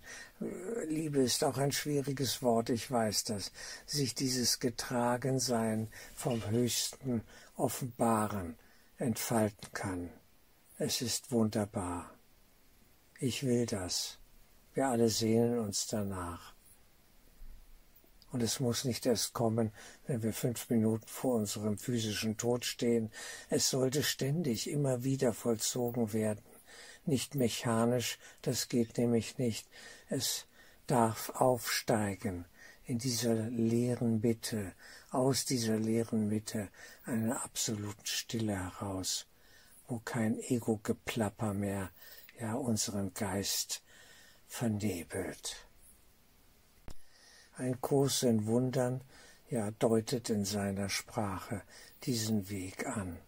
Liebe 0.87 1.19
ist 1.19 1.43
auch 1.43 1.57
ein 1.57 1.71
schwieriges 1.71 2.41
Wort, 2.41 2.69
ich 2.69 2.89
weiß 2.89 3.25
das. 3.25 3.51
Sich 3.85 4.15
dieses 4.15 4.59
Getragensein 4.59 5.89
vom 6.15 6.45
Höchsten 6.49 7.21
offenbaren, 7.55 8.57
entfalten 8.97 9.71
kann. 9.73 10.09
Es 10.77 11.01
ist 11.01 11.31
wunderbar. 11.31 12.11
Ich 13.19 13.43
will 13.43 13.65
das. 13.65 14.17
Wir 14.73 14.87
alle 14.87 15.09
sehnen 15.09 15.59
uns 15.59 15.87
danach. 15.87 16.53
Und 18.33 18.43
es 18.43 18.59
muss 18.59 18.83
nicht 18.83 19.05
erst 19.05 19.31
kommen, 19.31 19.71
wenn 20.05 20.21
wir 20.23 20.33
fünf 20.33 20.69
Minuten 20.69 21.07
vor 21.07 21.35
unserem 21.35 21.77
physischen 21.77 22.35
Tod 22.35 22.65
stehen. 22.65 23.11
Es 23.49 23.69
sollte 23.69 24.03
ständig 24.03 24.69
immer 24.69 25.05
wieder 25.05 25.31
vollzogen 25.31 26.11
werden 26.11 26.43
nicht 27.05 27.35
mechanisch, 27.35 28.17
das 28.41 28.69
geht 28.69 28.97
nämlich 28.97 29.37
nicht. 29.37 29.67
Es 30.09 30.45
darf 30.87 31.29
aufsteigen 31.29 32.45
in 32.85 32.97
dieser 32.99 33.35
leeren 33.35 34.19
Mitte, 34.21 34.73
aus 35.09 35.45
dieser 35.45 35.77
leeren 35.77 36.27
Mitte 36.27 36.69
eine 37.05 37.41
absolute 37.41 38.05
Stille 38.05 38.55
heraus, 38.55 39.27
wo 39.87 39.99
kein 39.99 40.39
Ego-Geplapper 40.39 41.53
mehr 41.53 41.91
ja 42.39 42.55
unseren 42.55 43.13
Geist 43.13 43.81
vernebelt. 44.47 45.62
Ein 47.55 47.79
Kurs 47.81 48.23
in 48.23 48.47
Wundern 48.47 49.01
ja 49.49 49.69
deutet 49.71 50.29
in 50.29 50.43
seiner 50.43 50.89
Sprache 50.89 51.61
diesen 52.03 52.49
Weg 52.49 52.87
an. 52.87 53.19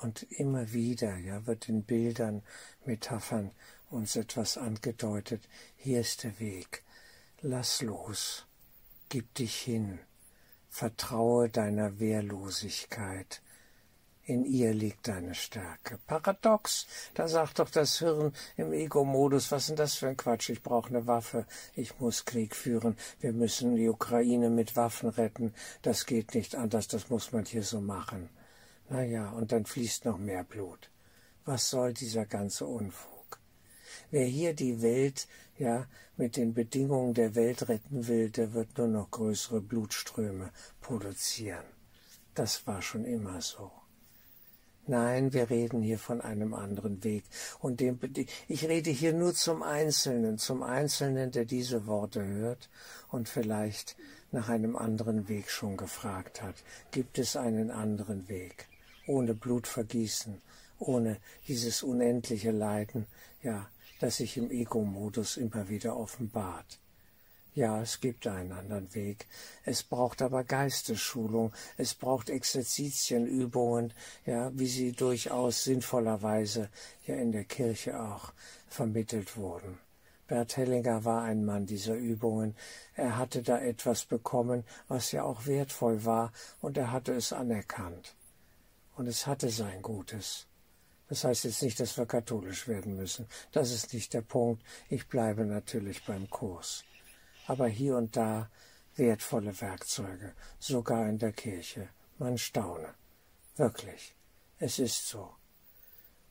Und 0.00 0.22
immer 0.30 0.72
wieder 0.72 1.16
ja, 1.16 1.46
wird 1.46 1.68
in 1.68 1.82
Bildern, 1.82 2.42
Metaphern 2.84 3.50
uns 3.90 4.16
etwas 4.16 4.56
angedeutet. 4.56 5.48
Hier 5.76 6.00
ist 6.00 6.24
der 6.24 6.38
Weg. 6.40 6.84
Lass 7.40 7.82
los. 7.82 8.46
Gib 9.08 9.34
dich 9.34 9.56
hin. 9.56 9.98
Vertraue 10.68 11.48
deiner 11.48 11.98
Wehrlosigkeit. 11.98 13.42
In 14.28 14.44
ihr 14.44 14.74
liegt 14.74 15.08
deine 15.08 15.34
Stärke. 15.34 15.98
Paradox, 16.06 16.86
da 17.14 17.28
sagt 17.28 17.60
doch 17.60 17.70
das 17.70 17.98
Hirn 17.98 18.34
im 18.58 18.74
Ego-Modus, 18.74 19.50
was 19.50 19.62
ist 19.62 19.68
denn 19.70 19.76
das 19.76 19.94
für 19.94 20.08
ein 20.08 20.18
Quatsch? 20.18 20.50
Ich 20.50 20.62
brauche 20.62 20.90
eine 20.90 21.06
Waffe, 21.06 21.46
ich 21.74 21.98
muss 21.98 22.26
Krieg 22.26 22.54
führen, 22.54 22.98
wir 23.20 23.32
müssen 23.32 23.76
die 23.76 23.88
Ukraine 23.88 24.50
mit 24.50 24.76
Waffen 24.76 25.08
retten, 25.08 25.54
das 25.80 26.04
geht 26.04 26.34
nicht 26.34 26.56
anders, 26.56 26.88
das 26.88 27.08
muss 27.08 27.32
man 27.32 27.46
hier 27.46 27.62
so 27.62 27.80
machen. 27.80 28.28
Na 28.90 29.02
ja, 29.02 29.30
und 29.30 29.50
dann 29.50 29.64
fließt 29.64 30.04
noch 30.04 30.18
mehr 30.18 30.44
Blut. 30.44 30.90
Was 31.46 31.70
soll 31.70 31.94
dieser 31.94 32.26
ganze 32.26 32.66
Unfug? 32.66 33.40
Wer 34.10 34.26
hier 34.26 34.52
die 34.52 34.82
Welt, 34.82 35.26
ja, 35.56 35.86
mit 36.18 36.36
den 36.36 36.52
Bedingungen 36.52 37.14
der 37.14 37.34
Welt 37.34 37.70
retten 37.70 38.06
will, 38.08 38.28
der 38.28 38.52
wird 38.52 38.76
nur 38.76 38.88
noch 38.88 39.10
größere 39.10 39.62
Blutströme 39.62 40.52
produzieren. 40.82 41.64
Das 42.34 42.66
war 42.66 42.82
schon 42.82 43.06
immer 43.06 43.40
so. 43.40 43.72
Nein, 44.88 45.34
wir 45.34 45.50
reden 45.50 45.82
hier 45.82 45.98
von 45.98 46.22
einem 46.22 46.54
anderen 46.54 47.04
Weg. 47.04 47.24
Und 47.58 47.80
dem, 47.80 48.00
ich 48.48 48.66
rede 48.66 48.88
hier 48.88 49.12
nur 49.12 49.34
zum 49.34 49.62
Einzelnen, 49.62 50.38
zum 50.38 50.62
Einzelnen, 50.62 51.30
der 51.30 51.44
diese 51.44 51.86
Worte 51.86 52.24
hört 52.24 52.70
und 53.10 53.28
vielleicht 53.28 53.96
nach 54.32 54.48
einem 54.48 54.76
anderen 54.76 55.28
Weg 55.28 55.50
schon 55.50 55.76
gefragt 55.76 56.40
hat. 56.42 56.54
Gibt 56.90 57.18
es 57.18 57.36
einen 57.36 57.70
anderen 57.70 58.30
Weg? 58.30 58.66
Ohne 59.06 59.34
Blutvergießen, 59.34 60.40
ohne 60.78 61.18
dieses 61.46 61.82
unendliche 61.82 62.50
Leiden, 62.50 63.06
ja, 63.42 63.68
das 64.00 64.16
sich 64.16 64.38
im 64.38 64.50
Ego-Modus 64.50 65.36
immer 65.36 65.68
wieder 65.68 65.98
offenbart. 65.98 66.78
Ja, 67.54 67.80
es 67.82 68.00
gibt 68.00 68.26
einen 68.26 68.52
anderen 68.52 68.94
Weg. 68.94 69.26
Es 69.64 69.82
braucht 69.82 70.22
aber 70.22 70.44
Geistesschulung, 70.44 71.52
es 71.76 71.94
braucht 71.94 72.30
Exerzitienübungen, 72.30 73.92
ja, 74.26 74.50
wie 74.54 74.68
sie 74.68 74.92
durchaus 74.92 75.64
sinnvollerweise 75.64 76.68
ja 77.06 77.16
in 77.16 77.32
der 77.32 77.44
Kirche 77.44 78.00
auch 78.00 78.32
vermittelt 78.68 79.36
wurden. 79.36 79.78
Bert 80.28 80.56
Hellinger 80.58 81.04
war 81.04 81.22
ein 81.22 81.44
Mann 81.44 81.64
dieser 81.64 81.94
Übungen. 81.94 82.54
Er 82.94 83.16
hatte 83.16 83.42
da 83.42 83.58
etwas 83.58 84.04
bekommen, 84.04 84.62
was 84.86 85.10
ja 85.10 85.22
auch 85.22 85.46
wertvoll 85.46 86.04
war, 86.04 86.32
und 86.60 86.76
er 86.76 86.92
hatte 86.92 87.14
es 87.14 87.32
anerkannt. 87.32 88.14
Und 88.94 89.06
es 89.06 89.26
hatte 89.26 89.48
sein 89.48 89.80
Gutes. 89.80 90.46
Das 91.08 91.24
heißt 91.24 91.44
jetzt 91.44 91.62
nicht, 91.62 91.80
dass 91.80 91.96
wir 91.96 92.04
katholisch 92.04 92.68
werden 92.68 92.96
müssen. 92.96 93.26
Das 93.52 93.72
ist 93.72 93.94
nicht 93.94 94.12
der 94.12 94.20
Punkt. 94.20 94.62
Ich 94.90 95.08
bleibe 95.08 95.46
natürlich 95.46 96.04
beim 96.04 96.28
Kurs 96.28 96.84
aber 97.48 97.66
hier 97.66 97.96
und 97.96 98.14
da 98.14 98.50
wertvolle 98.94 99.58
Werkzeuge, 99.60 100.34
sogar 100.58 101.08
in 101.08 101.18
der 101.18 101.32
Kirche. 101.32 101.88
Man 102.18 102.36
staune. 102.36 102.94
Wirklich. 103.56 104.14
Es 104.58 104.78
ist 104.78 105.08
so. 105.08 105.30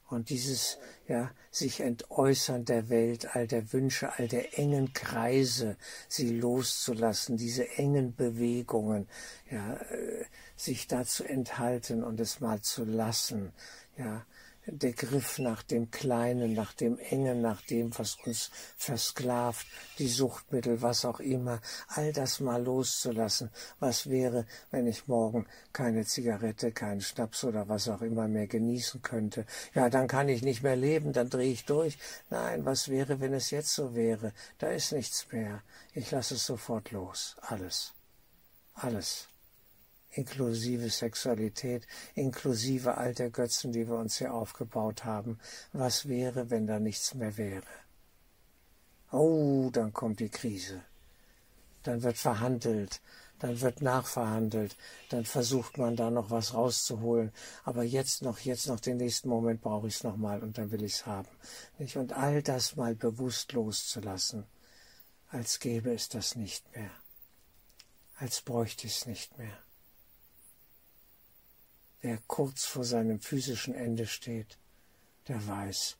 Und 0.09 0.29
dieses, 0.29 0.77
ja, 1.07 1.31
sich 1.49 1.81
entäußern 1.81 2.65
der 2.65 2.89
Welt, 2.89 3.35
all 3.35 3.47
der 3.47 3.73
Wünsche, 3.73 4.17
all 4.17 4.27
der 4.27 4.57
engen 4.59 4.93
Kreise, 4.93 5.75
sie 6.07 6.29
loszulassen, 6.39 7.35
diese 7.35 7.67
engen 7.77 8.15
Bewegungen, 8.15 9.09
ja, 9.49 9.73
äh, 9.73 10.25
sich 10.55 10.87
da 10.87 11.03
zu 11.03 11.23
enthalten 11.25 12.03
und 12.03 12.19
es 12.19 12.39
mal 12.39 12.61
zu 12.61 12.85
lassen, 12.85 13.51
ja, 13.97 14.25
der 14.67 14.93
Griff 14.93 15.39
nach 15.39 15.63
dem 15.63 15.91
Kleinen, 15.91 16.53
nach 16.53 16.73
dem 16.73 16.99
Engen, 16.99 17.41
nach 17.41 17.61
dem, 17.61 17.97
was 17.97 18.17
uns 18.25 18.51
versklavt, 18.75 19.65
die 19.97 20.07
Suchtmittel, 20.07 20.81
was 20.81 21.05
auch 21.05 21.19
immer, 21.19 21.61
all 21.87 22.11
das 22.11 22.39
mal 22.39 22.61
loszulassen. 22.63 23.49
Was 23.79 24.09
wäre, 24.09 24.45
wenn 24.71 24.87
ich 24.87 25.07
morgen 25.07 25.47
keine 25.73 26.05
Zigarette, 26.05 26.71
keinen 26.71 27.01
Schnaps 27.01 27.43
oder 27.43 27.67
was 27.69 27.87
auch 27.87 28.01
immer 28.01 28.27
mehr 28.27 28.47
genießen 28.47 29.01
könnte? 29.01 29.45
Ja, 29.73 29.89
dann 29.89 30.07
kann 30.07 30.29
ich 30.29 30.41
nicht 30.41 30.63
mehr 30.63 30.75
leben, 30.75 31.13
dann 31.13 31.29
drehe 31.29 31.51
ich 31.51 31.65
durch. 31.65 31.97
Nein, 32.29 32.65
was 32.65 32.89
wäre, 32.89 33.19
wenn 33.19 33.33
es 33.33 33.51
jetzt 33.51 33.73
so 33.73 33.95
wäre? 33.95 34.33
Da 34.57 34.67
ist 34.67 34.91
nichts 34.91 35.31
mehr. 35.31 35.63
Ich 35.93 36.11
lasse 36.11 36.35
es 36.35 36.45
sofort 36.45 36.91
los. 36.91 37.37
Alles. 37.41 37.93
Alles 38.73 39.27
inklusive 40.17 40.89
Sexualität, 40.89 41.87
inklusive 42.15 42.97
all 42.97 43.13
der 43.13 43.29
Götzen, 43.29 43.71
die 43.71 43.87
wir 43.87 43.95
uns 43.95 44.17
hier 44.17 44.33
aufgebaut 44.33 45.05
haben. 45.05 45.39
Was 45.73 46.07
wäre, 46.07 46.49
wenn 46.49 46.65
da 46.65 46.79
nichts 46.79 47.13
mehr 47.13 47.37
wäre? 47.37 47.63
Oh, 49.11 49.69
dann 49.71 49.93
kommt 49.93 50.19
die 50.19 50.29
Krise. 50.29 50.81
Dann 51.83 52.03
wird 52.03 52.17
verhandelt, 52.17 52.99
dann 53.39 53.61
wird 53.61 53.81
nachverhandelt, 53.81 54.75
dann 55.09 55.23
versucht 55.23 55.77
man 55.77 55.95
da 55.95 56.09
noch 56.09 56.31
was 56.31 56.53
rauszuholen. 56.53 57.31
Aber 57.63 57.83
jetzt 57.83 58.23
noch, 58.23 58.39
jetzt 58.39 58.67
noch 58.67 58.79
den 58.79 58.97
nächsten 58.97 59.29
Moment 59.29 59.61
brauche 59.61 59.87
ich 59.87 59.95
es 59.95 60.03
nochmal 60.03 60.41
und 60.41 60.57
dann 60.57 60.71
will 60.71 60.83
ich 60.83 60.93
es 60.93 61.05
haben. 61.05 61.29
Nicht? 61.77 61.95
Und 61.95 62.13
all 62.13 62.41
das 62.41 62.75
mal 62.75 62.95
bewusst 62.95 63.53
loszulassen, 63.53 64.45
als 65.29 65.59
gäbe 65.59 65.93
es 65.93 66.09
das 66.09 66.35
nicht 66.35 66.75
mehr, 66.75 66.91
als 68.17 68.41
bräuchte 68.41 68.87
ich 68.87 68.97
es 68.97 69.05
nicht 69.05 69.37
mehr. 69.37 69.57
Wer 72.01 72.19
kurz 72.27 72.65
vor 72.65 72.83
seinem 72.83 73.19
physischen 73.19 73.73
Ende 73.73 74.05
steht, 74.05 74.57
der 75.27 75.45
weiß, 75.45 75.97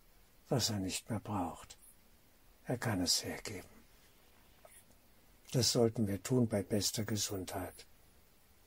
was 0.49 0.69
er 0.69 0.79
nicht 0.79 1.09
mehr 1.09 1.19
braucht. 1.19 1.77
Er 2.65 2.77
kann 2.77 3.01
es 3.01 3.23
hergeben. 3.23 3.69
Das 5.51 5.71
sollten 5.71 6.07
wir 6.07 6.21
tun 6.21 6.47
bei 6.47 6.61
bester 6.61 7.05
Gesundheit. 7.05 7.85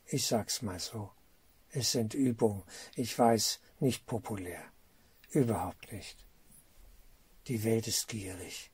Ich 0.07 0.27
sag's 0.27 0.63
mal 0.63 0.81
so. 0.81 1.11
Es 1.73 1.93
sind 1.93 2.15
Übungen, 2.15 2.65
ich 2.97 3.17
weiß, 3.17 3.61
nicht 3.79 4.07
populär. 4.07 4.65
Überhaupt 5.31 5.93
nicht. 5.93 6.27
Die 7.47 7.63
Welt 7.63 7.87
ist 7.87 8.09
gierig. 8.09 8.70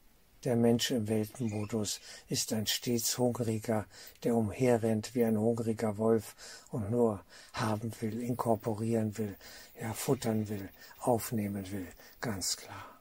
Der 0.46 0.54
Mensch 0.54 0.92
im 0.92 1.08
Weltmodus 1.08 2.00
ist 2.28 2.52
ein 2.52 2.68
stets 2.68 3.18
Hungriger, 3.18 3.84
der 4.22 4.36
umherrennt 4.36 5.12
wie 5.16 5.24
ein 5.24 5.36
hungriger 5.36 5.98
Wolf 5.98 6.36
und 6.70 6.88
nur 6.88 7.24
haben 7.52 7.90
will, 8.00 8.22
inkorporieren 8.22 9.18
will, 9.18 9.36
ja 9.80 9.92
futtern 9.92 10.48
will, 10.48 10.68
aufnehmen 11.00 11.68
will, 11.72 11.88
ganz 12.20 12.56
klar. 12.56 13.00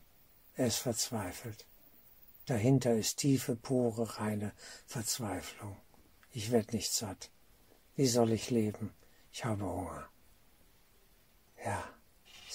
Er 0.55 0.65
ist 0.65 0.79
verzweifelt. 0.79 1.67
Dahinter 2.47 2.95
ist 2.95 3.17
tiefe, 3.17 3.55
pure, 3.55 4.17
reine 4.17 4.51
Verzweiflung. 4.87 5.77
Ich 6.31 6.49
werd 6.51 6.73
nicht 6.73 6.91
satt. 6.91 7.29
Wie 7.95 8.07
soll 8.07 8.31
ich 8.31 8.49
leben? 8.49 8.91
Ich 9.31 9.45
habe 9.45 9.65
Hunger. 9.65 10.09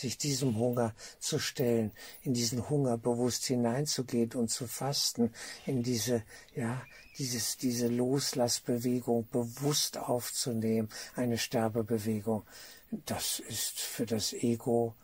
Sich 0.00 0.16
diesem 0.16 0.56
Hunger 0.56 0.94
zu 1.18 1.38
stellen, 1.38 1.92
in 2.22 2.32
diesen 2.32 2.70
Hunger 2.70 2.96
bewusst 2.96 3.44
hineinzugehen 3.44 4.32
und 4.32 4.48
zu 4.48 4.66
fasten, 4.66 5.30
in 5.66 5.82
diese, 5.82 6.22
ja, 6.54 6.82
dieses, 7.18 7.58
diese 7.58 7.88
Loslassbewegung 7.88 9.28
bewusst 9.28 9.98
aufzunehmen, 9.98 10.88
eine 11.14 11.36
Sterbebewegung, 11.36 12.46
das 12.90 13.40
ist 13.40 13.78
für 13.78 14.06
das 14.06 14.32
Ego 14.32 14.94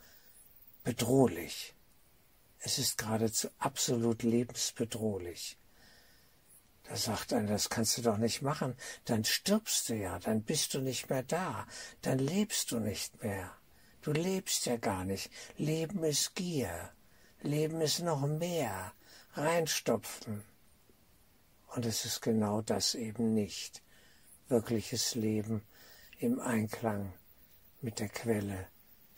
bedrohlich. 0.83 1.75
Es 2.61 2.79
ist 2.79 2.97
geradezu 2.97 3.49
absolut 3.59 4.23
lebensbedrohlich. 4.23 5.59
Da 6.85 6.97
sagt 6.97 7.35
einer, 7.35 7.49
das 7.49 7.69
kannst 7.69 7.99
du 7.99 8.03
doch 8.03 8.17
nicht 8.17 8.41
machen, 8.41 8.75
dann 9.05 9.25
stirbst 9.25 9.91
du 9.91 9.95
ja, 9.95 10.19
dann 10.21 10.43
bist 10.43 10.73
du 10.73 10.81
nicht 10.81 11.11
mehr 11.11 11.23
da, 11.23 11.67
dann 12.01 12.19
lebst 12.19 12.71
du 12.71 12.79
nicht 12.79 13.23
mehr. 13.23 13.53
Du 14.07 14.13
lebst 14.13 14.67
ja 14.67 14.77
gar 14.77 15.05
nicht. 15.05 15.33
Leben 15.57 16.05
ist 16.05 16.37
Gier. 16.37 16.93
Leben 17.41 17.81
ist 17.81 17.99
noch 17.99 18.25
mehr. 18.25 18.93
Reinstopfen. 19.33 20.45
Und 21.75 21.85
es 21.85 22.05
ist 22.05 22.23
genau 22.23 22.63
das 22.63 22.95
eben 22.95 23.35
nicht. 23.35 23.83
Wirkliches 24.47 25.17
Leben 25.17 25.63
im 26.21 26.39
Einklang 26.39 27.15
mit 27.81 27.99
der 27.99 28.09
Quelle, 28.09 28.69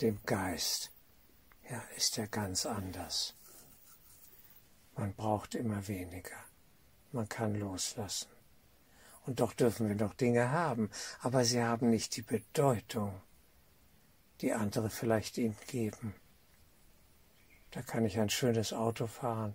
dem 0.00 0.20
Geist, 0.24 0.90
ja, 1.68 1.82
ist 1.98 2.16
ja 2.16 2.24
ganz 2.24 2.64
anders. 2.64 3.34
Man 4.96 5.12
braucht 5.12 5.54
immer 5.54 5.86
weniger. 5.86 6.42
Man 7.12 7.28
kann 7.28 7.54
loslassen. 7.54 8.30
Und 9.26 9.40
doch 9.40 9.52
dürfen 9.52 9.86
wir 9.86 9.96
noch 9.96 10.14
Dinge 10.14 10.50
haben, 10.50 10.88
aber 11.20 11.44
sie 11.44 11.62
haben 11.62 11.90
nicht 11.90 12.16
die 12.16 12.22
Bedeutung, 12.22 13.20
die 14.40 14.52
andere 14.52 14.90
vielleicht 14.90 15.38
ihm 15.38 15.56
geben. 15.66 16.14
Da 17.70 17.82
kann 17.82 18.04
ich 18.04 18.18
ein 18.18 18.30
schönes 18.30 18.72
Auto 18.72 19.06
fahren 19.06 19.54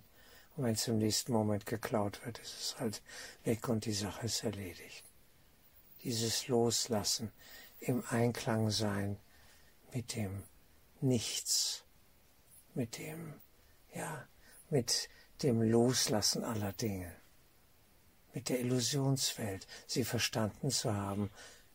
und 0.56 0.66
wenn 0.66 0.74
es 0.74 0.88
im 0.88 1.00
nächsten 1.00 1.32
Moment 1.32 1.66
geklaut 1.66 2.24
wird, 2.26 2.40
ist 2.40 2.60
es 2.60 2.80
halt 2.80 3.02
weg 3.44 3.68
und 3.70 3.86
die 3.86 3.94
Sache 3.94 4.26
ist 4.26 4.44
erledigt. 4.44 5.04
Dieses 6.04 6.48
Loslassen, 6.48 7.32
im 7.80 8.04
Einklang 8.10 8.70
sein 8.70 9.18
mit 9.94 10.16
dem 10.16 10.44
Nichts, 11.02 11.84
mit 12.74 12.98
dem, 12.98 13.34
ja, 13.94 14.26
mit 14.70 15.10
dem 15.42 15.62
Loslassen 15.62 16.44
aller 16.44 16.72
Dinge, 16.72 17.14
mit 18.34 18.50
der 18.50 18.60
Illusionswelt, 18.60 19.68
sie 19.86 20.06
verstanden 20.06 20.72
zu 20.72 20.94
haben, 20.94 21.30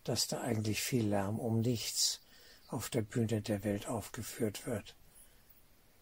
dass 0.05 0.29
da 0.29 0.41
eigentlich 0.41 0.81
viel 0.81 1.07
Lärm 1.09 1.39
um 1.39 1.61
nichts 1.61 2.21
auf 2.69 2.91
der 2.91 3.03
Bühne 3.03 3.43
der 3.43 3.65
Welt 3.65 3.89
aufgeführt 3.89 4.67
wird. 4.67 4.97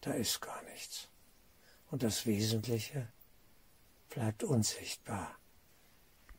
Da 0.01 0.11
ist 0.11 0.41
gar 0.41 0.61
nichts. 0.63 1.09
Und 1.89 2.03
das 2.03 2.25
Wesentliche 2.25 3.11
bleibt 4.09 4.43
unsichtbar. 4.43 5.37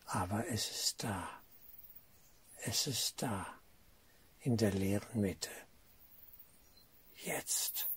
Aber 0.04 0.46
es 0.48 0.70
ist 0.70 1.04
da. 1.04 1.28
Es 2.64 2.86
ist 2.86 3.22
da. 3.22 3.46
In 4.40 4.56
der 4.56 4.72
leeren 4.72 5.20
Mitte. 5.20 5.50
Jetzt. 7.16 7.88